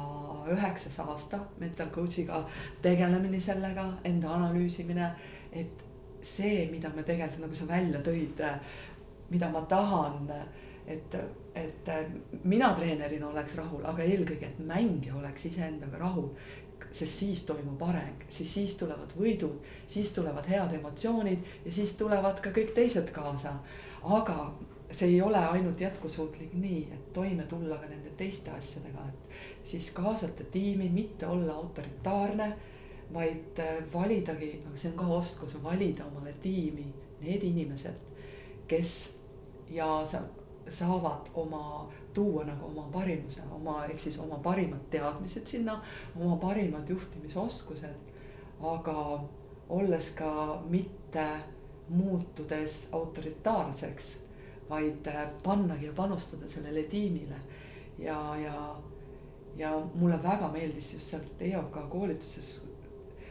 [0.49, 2.39] üheksas aasta mental coach'iga
[2.83, 5.11] tegelemine sellega, enda analüüsimine,
[5.53, 5.85] et
[6.23, 8.41] see, mida me tegelikult nagu sa välja tõid,
[9.31, 10.31] mida ma tahan,
[10.87, 11.15] et,
[11.55, 11.91] et
[12.45, 16.31] mina treenerina oleks rahul, aga eelkõige, et mängija oleks iseendaga rahul.
[16.91, 22.41] sest siis toimub areng, siis, siis tulevad võidud, siis tulevad head emotsioonid ja siis tulevad
[22.41, 23.53] ka kõik teised kaasa.
[24.03, 24.53] aga
[24.91, 29.91] see ei ole ainult jätkusuutlik nii, et toime tulla ka nende teiste asjadega, et siis
[29.91, 32.57] kaasata tiimi, mitte olla autoritaarne
[33.13, 36.87] vaid äh, validagi, aga see on ka oskus, valida omale tiimi,
[37.21, 37.97] need inimesed,
[38.71, 38.93] kes
[39.71, 40.23] ja sa
[40.71, 45.81] saavad oma, tuua nagu oma parimuse, oma, ehk siis oma parimad teadmised sinna,
[46.17, 48.09] oma parimad juhtimisoskused.
[48.61, 49.21] aga
[49.69, 51.27] olles ka mitte
[51.89, 54.19] muutudes autoritaarseks,
[54.71, 57.41] vaid äh, pannagi ja panustada sellele tiimile
[57.99, 58.77] ja, ja,
[59.57, 62.70] ja mulle väga meeldis just sealt EOK koolituses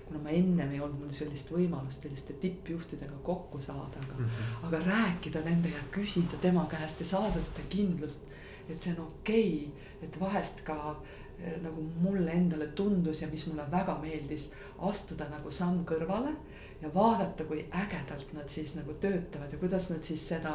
[0.09, 4.67] kuna ma ennem ei olnud mul sellist võimalust selliste tippjuhtidega kokku saada, aga mm, -hmm.
[4.67, 8.25] aga rääkida nende ja küsida tema käest ja saada seda kindlust,
[8.69, 10.95] et see on okei okay,, et vahest ka
[11.39, 14.49] eh, nagu mulle endale tundus ja mis mulle väga meeldis,
[14.79, 16.33] astuda nagu samm kõrvale
[16.81, 20.53] ja vaadata, kui ägedalt nad siis nagu töötavad ja kuidas nad siis seda,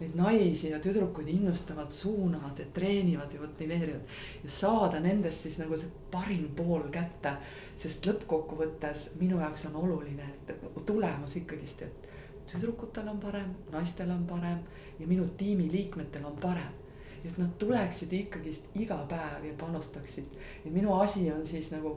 [0.00, 4.00] neid naisi ja tüdrukuid innustavad, suunavad ja treenivad ja motiveerivad.
[4.44, 7.36] ja saada nendest siis nagu see parim pool kätte,
[7.76, 12.08] sest lõppkokkuvõttes minu jaoks on oluline, et tulemus ikkagist, et
[12.52, 14.64] tüdrukutel on parem, naistel on parem
[14.98, 16.86] ja minu tiimiliikmetel on parem
[17.26, 21.96] et nad tuleksid ikkagist iga päev ja panustaksid ja minu asi on siis nagu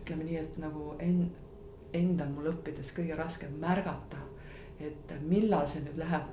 [0.00, 1.30] ütleme nii, et nagu en-,
[1.92, 4.20] endal mul õppides kõige raskem märgata,
[4.80, 6.30] et millal see nüüd läheb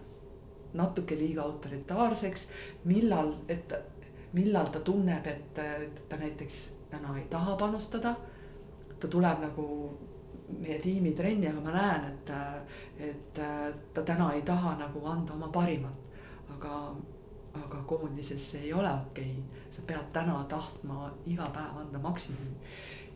[0.74, 2.48] natuke liiga autoritaarseks,
[2.90, 3.74] millal, et
[4.34, 5.62] millal ta tunneb, et
[6.10, 8.16] ta näiteks täna ei taha panustada.
[9.00, 9.66] ta tuleb nagu
[10.60, 12.32] meie tiimi trenni, aga ma näen, et,
[13.10, 13.40] et
[13.94, 16.06] ta täna ei taha nagu anda oma parimat.
[16.50, 16.96] aga,
[17.54, 22.58] aga koondises see ei ole okei okay., sa pead täna tahtma iga päev anda maksimumi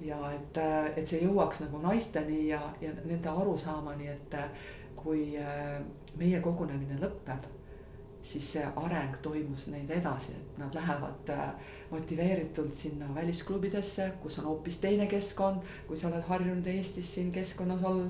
[0.03, 0.57] ja et,
[0.97, 4.37] et see jõuaks nagu naisteni ja, ja nende arusaamani, et
[5.03, 5.79] kui äh,
[6.19, 7.47] meie kogunemine lõpeb,
[8.23, 11.49] siis see areng toimus neid edasi, et nad lähevad äh,
[11.91, 17.83] motiveeritult sinna välisklubidesse, kus on hoopis teine keskkond, kui sa oled harjunud Eestis siin keskkonnas
[17.87, 18.07] all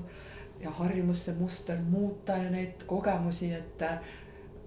[0.62, 3.82] ja harjumus see muster muuta ja neid kogemusi, et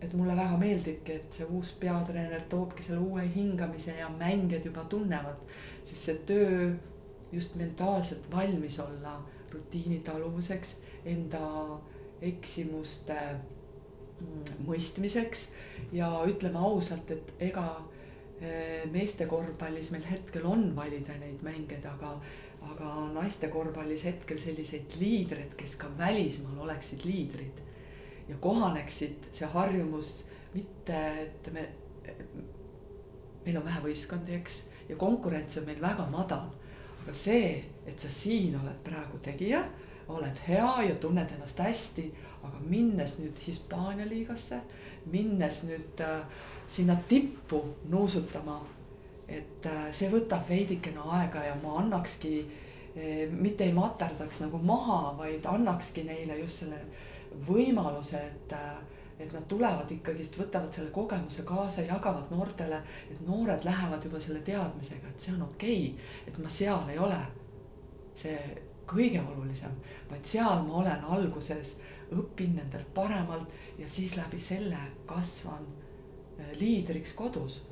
[0.02, 4.84] et mulle väga meeldibki, et see uus peatreener toobki selle uue hingamise ja mängijad juba
[4.86, 5.40] tunnevad,
[5.84, 6.68] siis see töö
[7.32, 9.18] just mentaalselt valmis olla
[9.52, 10.76] rutiini taluvuseks,
[11.06, 11.80] enda
[12.22, 13.18] eksimuste
[14.20, 15.48] mm, mõistmiseks
[15.96, 17.68] ja ütleme ausalt, et ega
[18.42, 22.16] eh, meeste korvpallis meil hetkel on valida neid mängijaid, aga,
[22.72, 27.64] aga naiste korvpallis hetkel selliseid liidreid, kes ka välismaal oleksid liidrid
[28.28, 31.68] ja kohaneksid see harjumus mitte, et me,
[33.46, 36.50] meil on vähe võistkondi, eks, ja konkurents on meil väga madal
[37.08, 39.62] aga see, et sa siin oled praegu tegija,
[40.12, 42.04] oled hea ja tunned ennast hästi,
[42.44, 44.60] aga minnes nüüd Hispaania liigasse,
[45.14, 48.60] minnes nüüd äh, sinna tippu nuusutama.
[49.28, 55.16] et äh, see võtab veidikene aega ja ma annakski äh,, mitte ei materdaks nagu maha,
[55.18, 56.80] vaid annakski neile just selle
[57.48, 58.76] võimaluse, et äh,
[59.20, 64.44] et nad tulevad ikkagist, võtavad selle kogemuse kaasa, jagavad noortele, et noored lähevad juba selle
[64.46, 67.20] teadmisega, et see on okei okay,, et ma seal ei ole.
[68.18, 68.38] see
[68.90, 69.74] kõige olulisem,
[70.10, 71.76] vaid seal ma olen alguses,
[72.16, 75.66] õpin nendelt paremalt ja siis läbi selle kasvan
[76.40, 77.64] äh, liidriks kodus.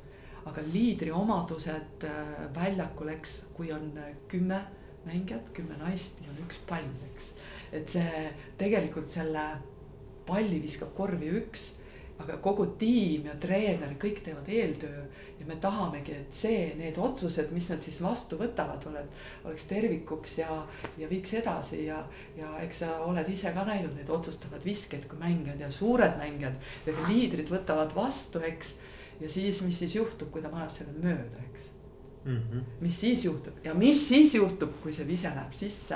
[0.46, 4.60] aga liidri omadused äh, väljakul, eks, kui on äh, kümme
[5.06, 7.32] mängijat, kümme naist ja üks pall, eks.
[7.72, 8.28] et see
[8.58, 9.46] tegelikult selle
[10.26, 11.72] palli viskab korvi üks,
[12.22, 15.02] aga kogu tiim ja treener, kõik teevad eeltöö
[15.36, 19.12] ja me tahamegi, et see, need otsused, mis nad siis vastu võtavad, oled,
[19.44, 20.62] oleks tervikuks ja,
[20.96, 22.00] ja viiks edasi ja,
[22.38, 26.56] ja eks sa oled ise ka näinud neid otsustavad viskeid, kui mängijad ja suured mängijad
[26.88, 28.76] ja liidrid võtavad vastu, eks.
[29.20, 31.75] ja siis, mis siis juhtub, kui ta paneb selle mööda, eks
[32.26, 32.36] mm.
[32.36, 32.62] -hmm.
[32.80, 35.94] mis siis juhtub ja mis siis juhtub, kui see vise läheb sisse.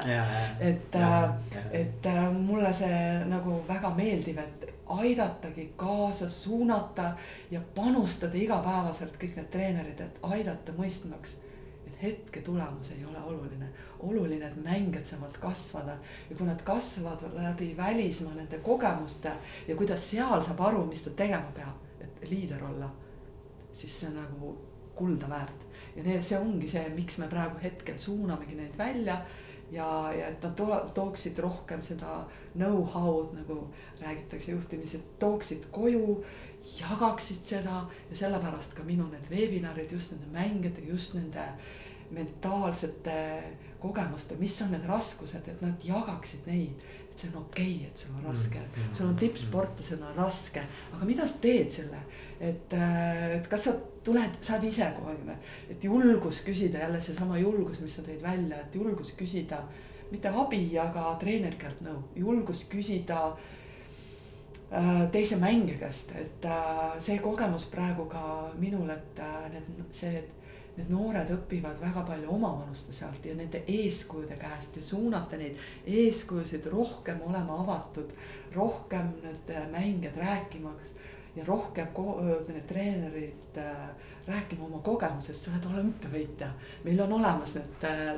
[0.61, 1.31] et, äh,
[1.71, 7.13] et äh, mulle see nagu väga meeldib, et aidatagi kaasa, suunata
[7.51, 11.37] ja panustada igapäevaselt kõik need treenerid, et aidata mõistmaks
[12.03, 13.69] hetke tulemus ei ole oluline.
[13.99, 15.97] oluline, et mängijad saavad kasvada
[16.31, 19.33] ja kui nad kasvavad läbi välismaa nende kogemuste
[19.69, 22.91] ja kuidas seal saab aru, mis ta tegema peab, et liider olla,
[23.73, 24.57] siis see on nagu
[24.95, 25.67] kulda väärt.
[26.07, 29.21] Ja see ongi see, miks me praegu hetkel suunamegi neid välja
[29.73, 32.25] ja, ja et nad to tooksid rohkem seda
[32.55, 33.69] know-how'd nagu
[34.01, 36.25] räägitakse juhtimises, tooksid koju
[36.79, 41.47] jagaksid seda ja sellepärast ka minu need webinarid just nende mängijatega, just nende
[42.11, 43.43] mentaalsete
[43.81, 46.89] kogemuste, mis on need raskused, et nad jagaksid neid.
[47.11, 48.95] et see on okei okay,, et sul on raske mm, -hmm.
[48.95, 51.99] sul on tippsportlasena raske, aga mida sa teed selle,
[52.41, 53.73] et, äh, et kas sa
[54.05, 55.37] tuled, saad ise kohe,
[55.71, 59.63] et julgus küsida jälle seesama julgus, mis sa tõid välja, et julgus küsida
[60.11, 67.21] mitte abi, aga treeneri käest nõu, julgus küsida äh, teise mängija käest, et äh, see
[67.23, 68.25] kogemus praegu ka
[68.59, 70.23] minul, et need, see
[70.79, 76.67] need noored õpivad väga palju omavanuste sealt ja nende eeskujude käest ja suunata neid eeskujusid
[76.73, 78.15] rohkem olema avatud,
[78.55, 80.95] rohkem need mängijad rääkimaks
[81.37, 81.89] ja rohkem
[82.49, 83.89] need treenerid äh,
[84.27, 86.51] rääkima oma kogemusest, sa oled olümpiavõitja.
[86.85, 88.17] meil on olemas need, äh,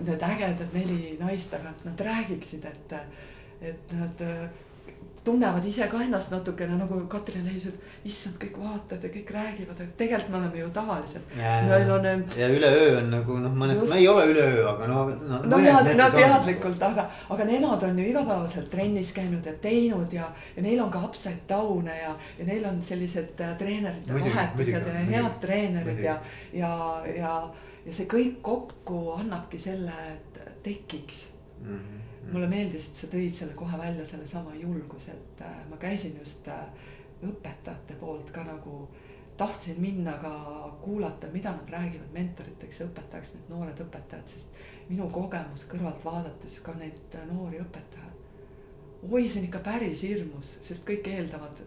[0.00, 2.96] need ägedad neli naist, aga et nad räägiksid, et,
[3.60, 4.24] et nad
[5.26, 9.80] tunnevad ise ka ennast natukene nagu Katrin Leis, et issand, kõik vaatavad ja kõik räägivad,
[9.82, 11.34] et tegelikult me oleme ju tavalised.
[11.36, 12.06] meil on.
[12.38, 15.02] ja üleöö on nagu noh, mõnes, me ei ole üleöö, aga no,
[15.32, 15.40] no.
[15.50, 20.30] no tead, no teadlikult, aga, aga nemad on ju igapäevaselt trennis käinud ja teinud ja,
[20.56, 24.90] ja neil on ka upside down'e ja, ja neil on sellised äh, treenerite muidugi, vahetused
[24.92, 26.18] ja head treenerid ja,
[26.54, 26.72] ja,
[27.16, 27.36] ja,
[27.86, 31.26] ja see kõik kokku annabki selle, et tekiks
[31.62, 31.78] mm.
[31.78, 36.16] -hmm mulle meeldis, et sa tõid selle kohe välja, sellesama julguse, et äh, ma käisin
[36.20, 36.64] just äh,
[37.26, 38.86] õpetajate poolt ka nagu
[39.36, 40.32] tahtsin minna ka
[40.82, 46.60] kuulata, mida nad räägivad mentoriteks ja õpetajaks, need noored õpetajad, sest minu kogemus kõrvalt vaadates
[46.64, 48.12] ka neid äh, noori õpetajaid.
[49.10, 51.60] oi, see on ikka päris hirmus, sest kõik eeldavad,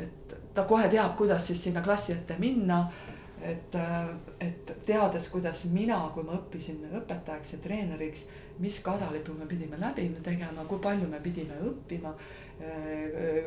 [0.00, 2.84] et ta kohe teab, kuidas siis sinna klassi ette minna.
[3.40, 3.76] Et,
[4.40, 8.26] et teades, kuidas mina, kui ma õppisin õpetajaks ja treeneriks,
[8.60, 12.12] mis kadalipu me pidime läbi tegema, kui palju me pidime õppima,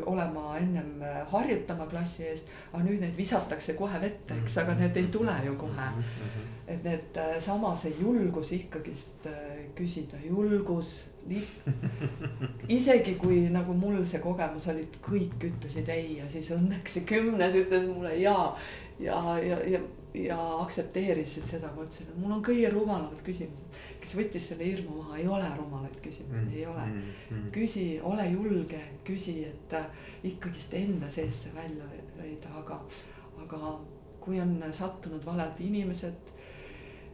[0.09, 5.09] olema ennem harjutama klassi eest, aga nüüd neid visatakse kohe vette, eks, aga need ei
[5.13, 5.89] tule ju kohe.
[6.67, 9.27] et need sama see julgus ikkagist
[9.75, 10.93] küsida, julgus
[12.69, 17.05] isegi kui nagu mul see kogemus oli, et kõik ütlesid ei ja siis õnneks see
[17.07, 18.37] kümnes ütles mulle ja
[18.99, 19.79] ja, ja, ja,
[20.13, 23.79] ja aktsepteerisid seda, ma ütlesin, et mul on kõige rumalamad küsimused.
[24.03, 27.13] kes võttis selle hirmu maha, ei ole rumalaid küsimusi mm,, ei ole mm,.
[27.29, 27.47] Mm.
[27.55, 29.87] küsi, ole julge, küsi, et äh,
[30.27, 31.87] ikkagist enda sees see välja
[32.19, 32.81] leida, aga,
[33.41, 33.73] aga
[34.23, 36.33] kui on sattunud valed inimesed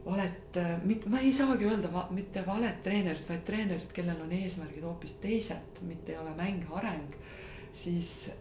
[0.05, 0.75] valet, äh,
[1.05, 5.81] ma ei saagi öelda va, mitte valet treenerit, vaid treenerit, kellel on eesmärgid hoopis teised,
[5.87, 7.15] mitte ei ole mäng areng,
[7.73, 8.31] siis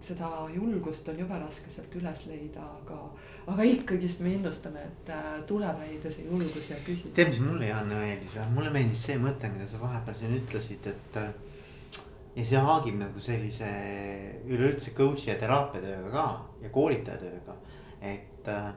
[0.00, 3.00] seda julgust on jube raske sealt üles leida, aga,
[3.46, 7.14] aga ikkagist me innustame, et äh, tuleb leida see julgus ja küsida.
[7.16, 8.48] tead, mis mulle Janne meeldis või?
[8.58, 11.16] mulle meeldis see mõte, mida sa vahepeal siin ütlesid, et.
[11.20, 11.30] Äh,
[12.36, 13.68] ja see haagib nagu sellise
[14.46, 16.26] üleüldse coach'i ja teraapiatööga ka
[16.62, 17.56] ja koolitajatööga,
[18.06, 18.68] et äh,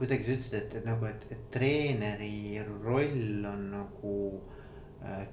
[0.00, 4.59] kuidagi sa ütlesid, et, et nagu, et, et treeneri roll on nagu Äh,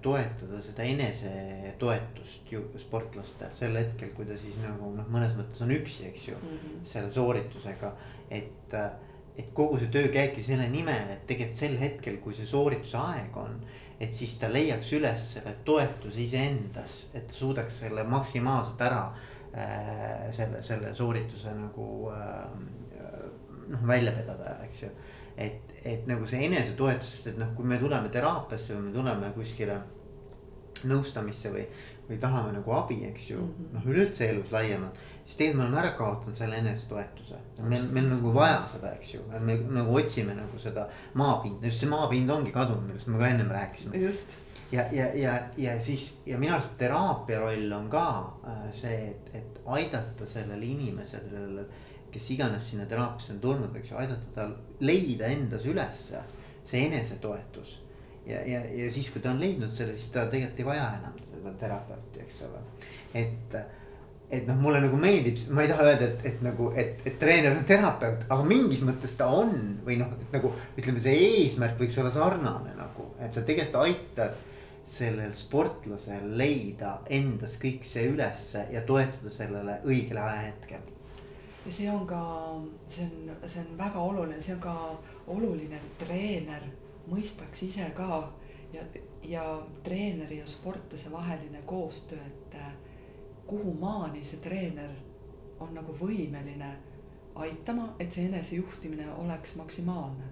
[0.02, 5.74] toetada seda enesetoetust ju sportlastel sel hetkel, kui ta siis nagu noh, mõnes mõttes on
[5.76, 6.86] üksi, eks ju mm, -hmm.
[6.88, 7.92] selle sooritusega.
[8.30, 8.92] et, äh,
[9.38, 13.38] et kogu see töö käibki selle nimel, et tegelikult sel hetkel, kui see soorituse aeg
[13.38, 13.60] on.
[14.00, 19.14] et siis ta leiaks üles selle toetuse iseendas, et ta suudaks selle maksimaalselt ära
[19.58, 22.50] äh, selle, selle soorituse nagu äh,
[23.68, 24.90] noh välja vedada, eks ju
[25.38, 29.78] et, et nagu see enesetoetusest, et noh, kui me tuleme teraapiasse või me tuleme kuskile
[30.88, 31.64] nõustamisse või,
[32.10, 35.00] või tahame nagu abi, eks ju mm -hmm., noh üleüldse elus laiemalt.
[35.26, 39.22] siis tegelikult me oleme ära kaotanud selle enesetoetuse, meil, meil nagu vaja seda, eks ju,
[39.34, 43.28] et me nagu otsime nagu seda maapinda, just see maapind ongi kadunud, millest me ka
[43.28, 43.98] ennem rääkisime.
[44.06, 44.38] just
[44.72, 48.08] ja, ja, ja, ja siis ja minu arust teraapia roll on ka
[48.48, 51.66] äh, see, et, et aidata sellele inimesele, sellele
[52.12, 56.24] kes iganes sinna teraapiasse on tulnud, eks ju, aidata tal leida endas ülesse
[56.68, 57.82] see enesetoetus.
[58.26, 61.20] ja, ja, ja siis, kui ta on leidnud selle, siis ta tegelikult ei vaja enam
[61.32, 62.64] seda terapeuti, eks ole.
[63.16, 63.56] et,
[64.30, 67.56] et noh, mulle nagu meeldib, ma ei taha öelda, et, et nagu, et, et treener
[67.56, 69.56] on terapeut, aga mingis mõttes ta on
[69.86, 74.44] või noh, nagu ütleme, see eesmärk võiks olla sarnane nagu, et sa tegelikult aitad
[74.88, 80.86] sellel sportlasel leida endas kõik see ülesse ja toetuda sellele õigel ajahetkel.
[81.68, 82.22] Ja see on ka,
[82.88, 84.76] see on, see on väga oluline, see on ka
[85.28, 86.64] oluline, et treener
[87.12, 88.22] mõistaks ise ka
[88.74, 88.84] ja,
[89.24, 89.44] ja
[89.84, 92.56] treeneri ja sportlase vaheline koostöö, et
[93.48, 94.96] kuhu maani see treener
[95.60, 96.72] on nagu võimeline
[97.36, 100.24] aitama, et see enesejuhtimine oleks maksimaalne.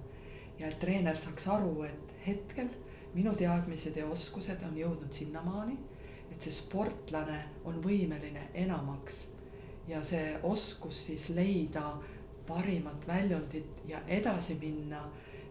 [0.59, 2.69] ja et treener saaks aru, et hetkel
[3.13, 5.77] minu teadmised ja oskused on jõudnud sinnamaani,
[6.31, 9.34] et see sportlane on võimeline enamaks.
[9.87, 11.93] Ja see oskus siis leida
[12.47, 15.03] parimat väljundit ja edasi minna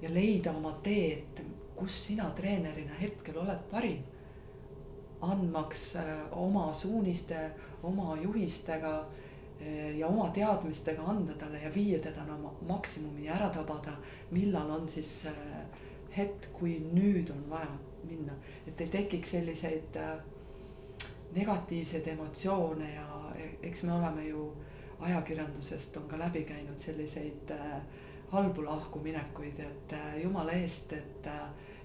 [0.02, 1.42] ja leida oma teed,
[1.76, 4.02] kus sina treenerina hetkel oled parim
[5.24, 7.50] andmaks äh, oma suuniste,
[7.82, 9.06] oma juhistega
[9.60, 13.96] äh, ja oma teadmistega anda talle ja viia teda oma maksimumi ära tabada,
[14.30, 15.32] millal on siis äh,
[16.16, 17.72] hetk, kui nüüd on vaja
[18.04, 18.34] minna,
[18.66, 19.96] et ei tekiks selliseid
[21.34, 23.08] negatiivseid emotsioone ja
[23.38, 24.52] e-, eks me oleme ju
[25.00, 27.50] ajakirjandusest on ka läbi käinud selliseid
[28.30, 31.28] halbu lahkuminekuid, et jumala eest, et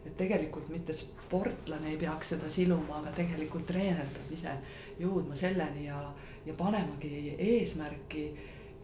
[0.05, 4.53] et tegelikult mitte sportlane ei peaks seda siluma, aga tegelikult treener peab ise
[4.99, 5.99] jõudma selleni ja,
[6.45, 8.23] ja panemagi eesmärki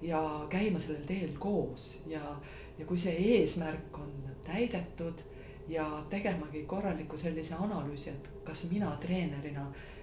[0.02, 2.02] ja käima sellel teel koos.
[2.12, 2.36] Ja,
[2.78, 4.12] ja kui see eesmärk on
[4.44, 5.24] täidetud
[5.72, 9.95] ja tegemagi korraliku sellise analüüsi, et kas mina treenerina äh,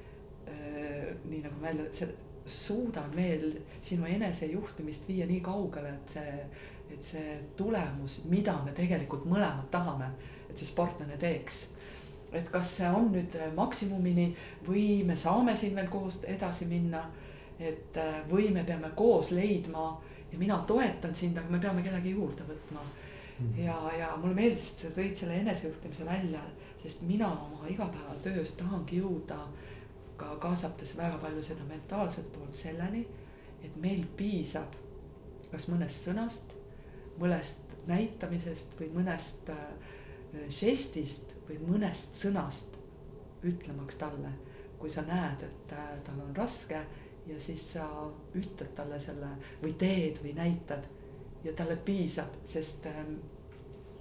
[1.24, 2.09] nii nagu välja,
[2.46, 6.46] suudan veel sinu enesejuhtimist viia nii kaugele, et see,
[6.92, 10.11] et see tulemus, mida me tegelikult mõlemad tahame
[10.53, 11.66] et see sportlane teeks.
[12.32, 14.30] et kas see on nüüd äh, maksimumini
[14.64, 17.03] või me saame siin veel koos edasi minna.
[17.59, 20.00] et äh, või me peame koos leidma
[20.32, 22.80] ja mina toetan sind, aga me peame kedagi juurde võtma
[23.38, 23.59] mm.
[23.64, 26.40] ja, ja mulle meeldis, et sa tõid selle enesejuhtimise välja,
[26.82, 29.38] sest mina oma igapäevatöös tahangi jõuda
[30.16, 33.06] ka kaasates väga palju seda mentaalset poolt selleni,
[33.64, 34.82] et meil piisab
[35.52, 36.54] kas mõnest sõnast,
[37.20, 39.66] mõnest näitamisest või mõnest äh,
[40.48, 42.78] žestist või mõnest sõnast
[43.44, 44.30] ütlemaks talle,
[44.80, 46.80] kui sa näed, et äh, tal on raske
[47.28, 47.86] ja siis sa
[48.34, 50.88] ütled talle selle või teed või näitad
[51.44, 53.18] ja talle piisab, sest ähm,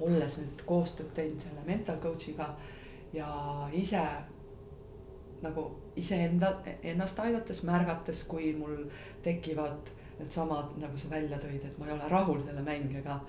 [0.02, 2.48] olles nüüd koostööd teinud selle mental coach'iga
[3.14, 3.28] ja
[3.76, 4.02] ise
[5.42, 5.66] nagu
[5.96, 8.86] iseenda, ennast aidates, märgates, kui mul
[9.24, 13.20] tekivad needsamad, nagu sa välja tõid, et ma ei ole rahul selle mängijaga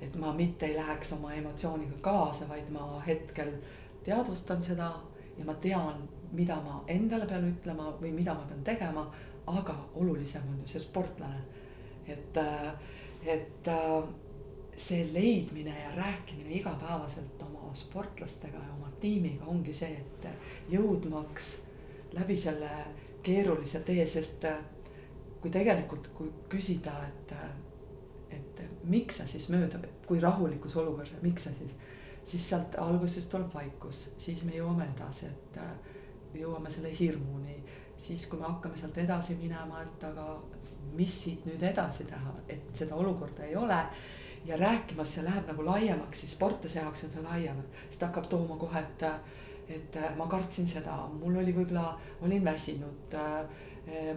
[0.00, 3.50] et ma mitte ei läheks oma emotsiooniga kaasa, vaid ma hetkel
[4.04, 4.92] teadvustan seda
[5.38, 6.02] ja ma tean,
[6.32, 9.10] mida ma endale pean ütlema või mida ma pean tegema.
[9.48, 11.40] aga olulisem on ju see sportlane.
[12.06, 12.36] et,
[13.24, 13.70] et
[14.76, 20.28] see leidmine ja rääkimine igapäevaselt oma sportlastega ja oma tiimiga ongi see, et
[20.70, 21.56] jõudmaks
[22.18, 22.70] läbi selle
[23.22, 24.44] keerulise tee, sest
[25.40, 27.34] kui tegelikult, kui küsida, et
[28.30, 31.72] et miks sa siis mööda, kui rahulikus olukorras, miks sa siis,
[32.28, 35.96] siis sealt alguses tuleb vaikus, siis me jõuame edasi, et äh,
[36.36, 37.56] jõuame selle hirmuni.
[37.98, 40.26] siis, kui me hakkame sealt edasi minema, et aga
[40.94, 43.82] mis siit nüüd edasi teha, et seda olukorda ei ole.
[44.44, 47.58] ja rääkimas see läheb nagu laiemaks, siis sportlase jaoks on see laiem,
[47.90, 49.02] sest hakkab tooma kohe, et,
[49.68, 51.90] et ma kartsin seda, mul oli võib-olla,
[52.24, 53.42] olin väsinud äh,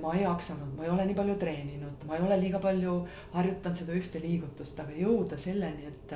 [0.02, 2.96] ma ei jaksanud, ma ei ole nii palju treeninud, ma ei ole liiga palju
[3.32, 6.16] harjutanud seda ühte liigutust, aga jõuda selleni, et,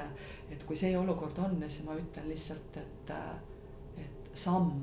[0.51, 3.13] et kui see olukord on, siis ma ütlen lihtsalt, et,
[4.03, 4.73] et samm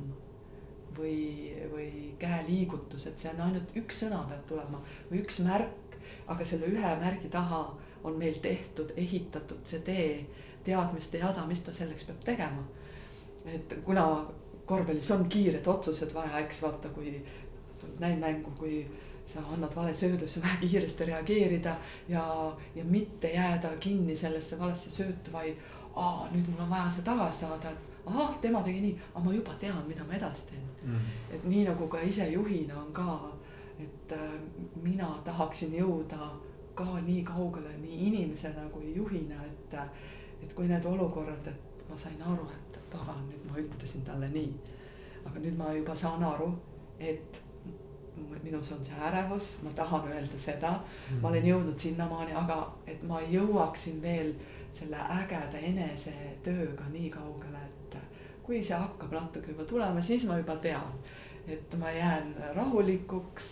[0.97, 4.81] või, või käeliigutus, et see on ainult üks sõna peab tulema
[5.11, 5.99] või üks märk,
[6.33, 7.65] aga selle ühe märgi taha
[8.03, 10.07] on meil tehtud, ehitatud see tee,
[10.65, 12.65] teadmiste jada, mis ta selleks peab tegema.
[13.47, 14.05] et kuna
[14.73, 17.15] korvpallis on kiired otsused vaja, eks vaata, kui
[18.01, 18.83] näin mängu, kui
[19.27, 21.77] sa annad vale söödu, siis on vaja kiiresti reageerida
[22.09, 22.25] ja,
[22.75, 25.61] ja mitte jääda kinni sellesse valesse söötu, vaid
[25.97, 29.35] aa, nüüd mul on vaja see tagasi saada, et ahah, tema tegi nii, aga ma
[29.35, 30.95] juba tean, mida ma edasi teen mm.
[30.95, 31.35] -hmm.
[31.35, 33.19] et nii nagu ka ise juhina on ka,
[33.81, 34.33] et äh,
[34.83, 36.31] mina tahaksin jõuda
[36.75, 39.79] ka nii kaugele nii inimesena kui juhina, et,
[40.43, 42.62] et kui need olukorrad, et ma sain aru, et
[42.93, 44.53] pagan, nüüd ma ütlesin talle nii.
[45.25, 46.51] aga nüüd ma juba saan aru,
[46.99, 47.43] et
[48.43, 53.03] minus on see ärevus, ma tahan öelda seda mm, ma olen jõudnud sinnamaani, aga et
[53.09, 54.35] ma jõuaksin veel
[54.75, 57.97] selle ägeda enesetööga nii kaugele, et
[58.43, 60.99] kui see hakkab natuke juba tulema, siis ma juba tean,
[61.47, 63.51] et ma jään rahulikuks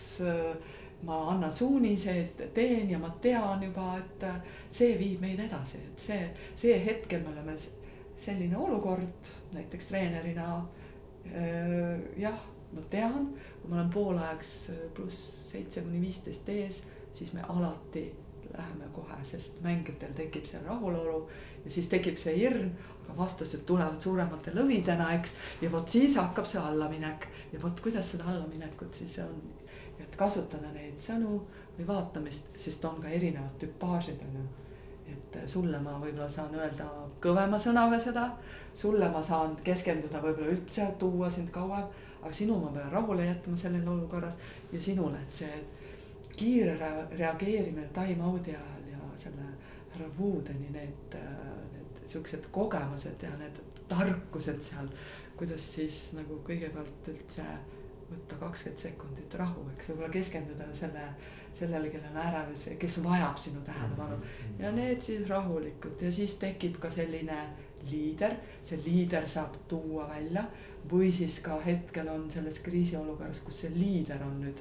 [1.03, 4.27] ma annan suuniseid, teen ja ma tean juba, et
[4.71, 6.25] see viib meid edasi, et see,
[6.57, 7.57] see hetkel me oleme
[8.21, 10.67] selline olukord näiteks treenerina.
[12.17, 12.39] jah,
[12.73, 13.29] ma tean,
[13.61, 16.83] kui ma olen poolajaks pluss seitse kuni viisteist ees,
[17.15, 18.07] siis me alati
[18.57, 21.21] läheme kohe, sest mängijatel tekib see rahulolu
[21.65, 22.73] ja siis tekib see hirm,
[23.05, 25.37] aga vastased tulevad suuremate lõvidena, eks.
[25.63, 29.39] ja vot siis hakkab see allaminek ja vot kuidas seda allaminekut siis on
[30.11, 31.37] et kasutada neid sõnu
[31.77, 34.47] või vaatamist, sest on ka erinevad tüpaažid on ju.
[35.13, 36.87] Et sulle ma võib-olla saan öelda
[37.23, 38.27] kõvema sõnaga seda,
[38.75, 41.87] sulle ma saan keskenduda võib-olla üldse, tuua sind kauem,
[42.21, 44.39] aga sinu ma pean rahule jätma selles olukorras
[44.73, 45.63] ja sinule, et see
[46.37, 46.77] kiire
[47.17, 49.49] reageerimine time out'i ajal ja selle
[49.93, 51.17] härra Woodeni need,
[51.75, 53.59] need siuksed kogemused ja need
[53.91, 54.89] tarkused seal,
[55.37, 57.45] kuidas siis nagu kõigepealt üldse
[58.11, 61.05] võtta kakskümmend sekundit rahu, eks võib-olla keskenduda selle,
[61.55, 64.17] sellele, kellel on ärevus, kes vajab sinu tähelepanu.
[64.59, 67.39] Ja need siis rahulikult ja siis tekib ka selline
[67.91, 70.45] liider, see liider saab tuua välja
[70.91, 74.61] või siis ka hetkel on selles kriisiolukorras, kus see liider on nüüd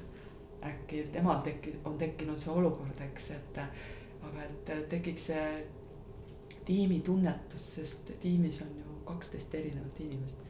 [0.64, 5.46] äkki temal tekki-, on tekkinud see olukord, eks, et aga et tekiks see
[6.68, 10.46] tiimitunnetus, sest tiimis on ju kaksteist erinevat inimest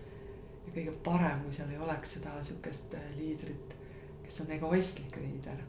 [0.70, 3.76] ja kõige parem, kui seal ei oleks seda äh, liidrit,
[4.24, 5.62] kes on egoistlik liider.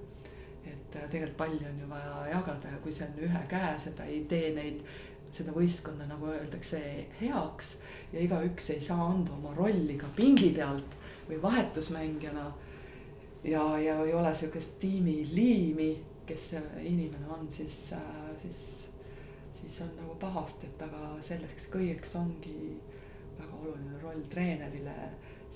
[0.66, 4.06] Et äh, tegelikult palli on ju vaja jagada ja kui see on ühe käe, seda
[4.06, 4.84] ei tee neid,
[5.32, 6.82] seda võistkonda, nagu öeldakse,
[7.22, 7.78] heaks.
[8.14, 10.98] ja igaüks ei saa anda oma rolli ka pingi pealt
[11.30, 12.52] või vahetusmängijana.
[13.44, 15.92] ja, ja ei ole sihukest tiimiliimi,
[16.26, 18.90] kes inimene on, siis, äh, siis,
[19.62, 22.78] siis on nagu pahasti, et aga selleks kõigeks ongi
[23.40, 24.96] väga oluline roll treenerile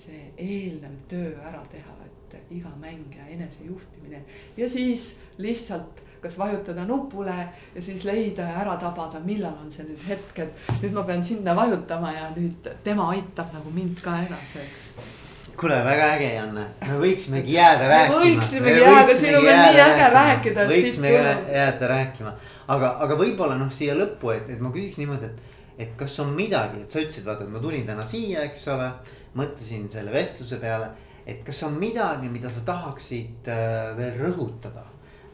[0.00, 1.94] see eelnev töö ära teha,
[2.36, 4.22] et iga mängija enesejuhtimine.
[4.56, 7.34] Ja siis lihtsalt kas vajutada nupule
[7.74, 11.24] ja siis leida ja ära tabada, millal on see nüüd hetk, et nüüd ma pean
[11.24, 15.12] sinna vajutama ja nüüd tema aitab nagu mind ka edasi, eks.
[15.56, 18.16] Kuule, väga äge, Janne, me võiksimegi jääda rääkima.
[18.24, 20.66] võiksimegi jääda, sinuga on nii äge rääkida.
[20.68, 22.32] võiksime jääda rääkima,
[22.74, 26.32] aga, aga võib-olla noh, siia lõppu, et, et ma küsiks niimoodi, et et kas on
[26.36, 28.88] midagi, et sa ütlesid, vaata, et ma tulin täna siia, eks ole,
[29.36, 30.88] mõtlesin selle vestluse peale,
[31.26, 34.84] et kas on midagi, mida sa tahaksid äh, veel rõhutada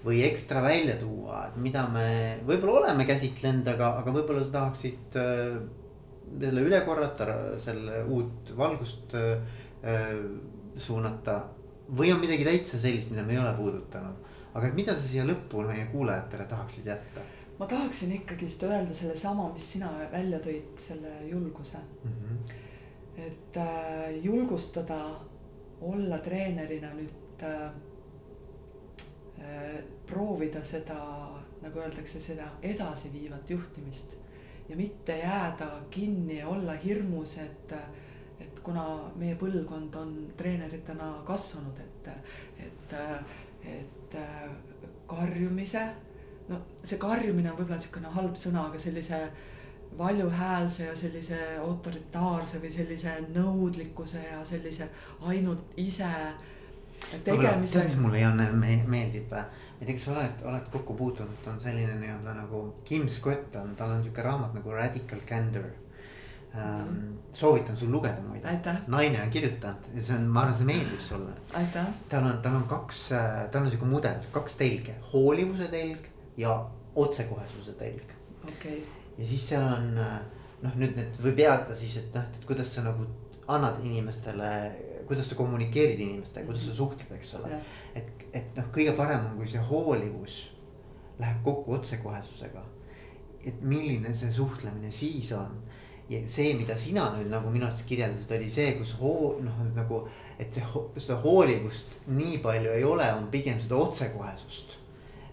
[0.03, 2.07] või ekstra välja tuua, et mida me
[2.49, 5.59] võib-olla oleme käsitlenud, aga, aga võib-olla sa tahaksid äh,
[6.32, 7.28] selle üle korrata,
[7.62, 9.61] selle uut valgust äh,
[10.76, 11.43] suunata.
[11.93, 15.66] või on midagi täitsa sellist, mida me ei ole puudutanud, aga mida sa siia lõppu
[15.68, 17.22] meie kuulajatele tahaksid jätta
[17.59, 22.14] ma tahaksin ikkagist öelda sellesama, mis sina välja tõid, selle julguse mm.
[22.22, 22.55] -hmm.
[23.26, 24.99] et äh, julgustada,
[25.83, 27.64] olla treenerina nüüd äh,
[29.41, 30.99] äh, proovida seda,
[31.62, 34.16] nagu öeldakse, seda edasiviivat juhtimist
[34.68, 37.74] ja mitte jääda kinni ja olla hirmus, et,
[38.41, 38.85] et kuna
[39.18, 42.09] meie põlvkond on treeneritena kasvanud, et,
[42.62, 42.97] et,
[43.74, 44.16] et
[45.11, 45.83] karjumise
[46.49, 49.18] no see karjumine on võib-olla niisugune halb sõna, aga sellise
[49.99, 54.88] valjuhäälse ja sellise autoritaarse või sellise nõudlikkuse ja sellise
[55.28, 56.09] ainult ise
[57.24, 57.78] tegemise.
[57.78, 59.45] tead, mis mulle Janne meeldib, ma
[59.80, 63.74] ei tea, kas sa oled, oled kokku puutunud, on selline nii-öelda nagu Kim Scott on,
[63.76, 65.68] tal on sihuke raamat nagu Radical Candor
[66.57, 67.18] ähm,.
[67.32, 68.76] soovitan sul lugeda muide.
[68.86, 71.36] naine on kirjutanud ja see on, ma arvan, see meeldib sulle.
[72.09, 73.09] tal on, tal on kaks,
[73.51, 76.59] tal on sihuke mudel, kaks telge, hoolivuse telg ja
[76.95, 78.82] otsekohesuse telg okay..
[79.18, 79.90] Ja siis seal on
[80.62, 83.06] noh, nüüd need võib jääda siis, et noh, et kuidas sa nagu
[83.52, 84.50] annad inimestele,
[85.08, 87.58] kuidas sa kommunikeerid inimestega, kuidas sa suhtled, eks ole.
[87.98, 90.42] et, et noh, kõige parem on, kui see hoolivus
[91.18, 92.64] läheb kokku otsekohesusega.
[93.44, 95.56] et milline see suhtlemine siis on
[96.09, 100.05] ja see, mida sina nüüd nagu minu arust kirjeldasid, oli see, kus hoo-, noh nagu,
[100.39, 100.62] et see,
[100.97, 104.78] seda hoolivust nii palju ei ole, on pigem seda otsekohesust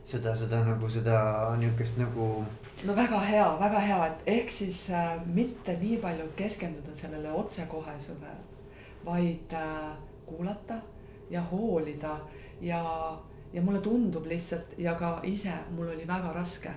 [0.10, 1.16] seda, seda nagu seda
[1.60, 2.28] niukest nagu.
[2.86, 8.34] no väga hea, väga hea, et ehk siis äh, mitte nii palju keskenduda sellele otsekohesele,
[9.06, 9.92] vaid äh,
[10.26, 10.80] kuulata
[11.30, 12.18] ja hoolida
[12.62, 12.82] ja,
[13.54, 16.74] ja mulle tundub lihtsalt ja ka ise mul oli väga raske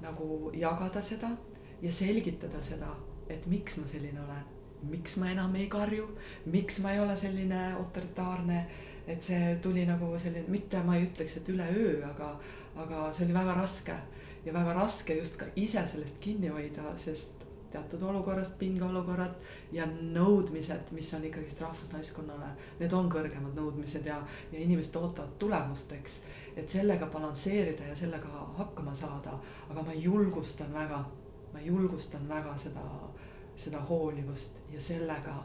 [0.00, 1.30] nagu jagada seda
[1.82, 2.94] ja selgitada seda,
[3.28, 4.46] et miks ma selline olen,
[4.90, 6.06] miks ma enam ei karju,
[6.46, 8.64] miks ma ei ole selline autoritaarne
[9.10, 12.34] et see tuli nagu selline, mitte ma ei ütleks, et üleöö, aga,
[12.84, 13.96] aga see oli väga raske
[14.44, 17.40] ja väga raske just ka ise sellest kinni hoida, sest
[17.70, 19.34] teatud olukorrast, pingeolukorrad
[19.72, 22.48] ja nõudmised, mis on ikkagist rahvusnaiskonnale,
[22.80, 24.18] need on kõrgemad nõudmised ja,
[24.52, 26.20] ja inimesed ootavad tulemust, eks.
[26.56, 29.36] et sellega balansseerida ja sellega hakkama saada,
[29.68, 31.04] aga ma julgustan väga,
[31.52, 32.86] ma julgustan väga seda,
[33.56, 35.36] seda hoolivust ja sellega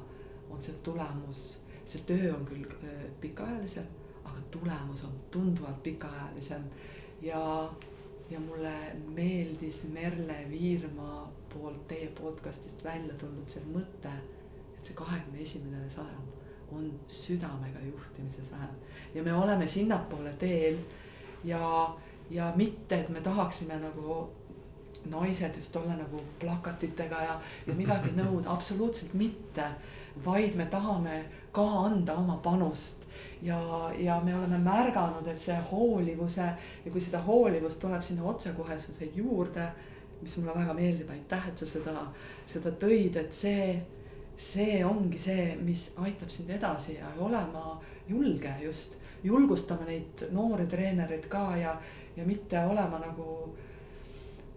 [0.49, 1.45] on see tulemus,
[1.85, 3.85] see töö on küll äh, pikaajalisem,
[4.23, 6.65] aga tulemus on tunduvalt pikaajalisem
[7.25, 7.69] ja,
[8.29, 8.73] ja mulle
[9.15, 14.11] meeldis Merle Viirma poolt teie podcast'ist välja tulnud see mõte,
[14.77, 20.77] et see kahekümne esimene sajand on südamega juhtimise sajand ja me oleme sinnapoole teel
[21.43, 21.95] ja,
[22.29, 24.29] ja mitte, et me tahaksime nagu
[25.09, 29.69] naised just olla nagu plakatitega ja, ja midagi nõuda, absoluutselt mitte.
[30.25, 33.03] vaid me tahame ka anda oma panust
[33.41, 36.45] ja, ja me oleme märganud, et see hoolivuse
[36.85, 39.67] ja kui seda hoolivust tuleb sinna otsekohesuseid juurde,
[40.21, 42.05] mis mulle väga meeldib, aitäh, et sa seda,
[42.49, 43.75] seda tõid, et see,
[44.37, 51.29] see ongi see, mis aitab sind edasi ja olema julge just, julgustama neid noori treenereid
[51.29, 51.75] ka ja,
[52.15, 53.29] ja mitte olema nagu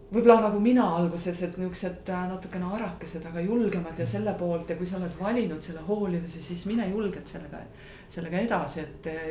[0.08, 4.76] võib-olla nagu mina alguses, et niuksed äh, natukene arakesed, aga julgemad ja selle poolt ja
[4.78, 7.60] kui sa oled valinud selle hoolivuse, siis mine julgelt sellega,
[8.10, 9.30] sellega edasi, et äh,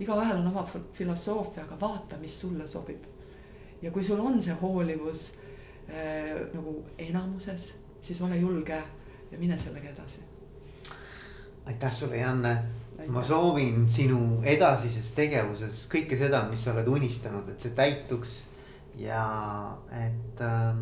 [0.00, 3.04] igaühel on oma filosoofia, aga vaata, mis sulle sobib.
[3.82, 5.32] ja kui sul on see hoolivus
[5.88, 8.82] äh, nagu enamuses, siis ole julge
[9.30, 10.20] ja mine sellega edasi.
[11.66, 12.56] aitäh sulle, Janne.
[13.06, 18.40] ma soovin sinu edasises tegevuses kõike seda, mis sa oled unistanud, et see täituks
[18.98, 19.22] ja
[19.94, 20.74] et äh,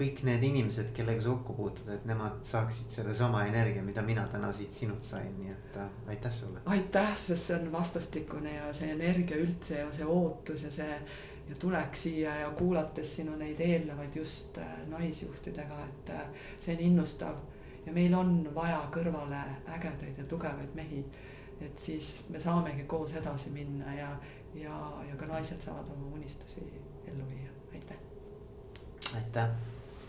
[0.00, 4.48] kõik need inimesed, kellega sa kokku puutud, et nemad saaksid sellesama energia, mida mina täna
[4.56, 6.62] siit sinult sain, nii et äh, aitäh sulle.
[6.64, 11.00] aitäh, sest see on vastastikune ja see energia üldse ja see ootus ja see.
[11.50, 16.28] ja tuleks siia ja kuulates sinu neid eelnevaid just äh, naisjuhtidega, et äh,
[16.60, 17.40] see on innustav.
[17.86, 21.04] ja meil on vaja kõrvale ägedaid ja tugevaid mehi.
[21.60, 24.14] et siis me saamegi koos edasi minna ja,
[24.54, 24.78] ja,
[25.08, 26.64] ja ka naised saavad oma unistusi
[27.04, 28.00] ellu viia, aitäh.
[29.16, 29.69] aitäh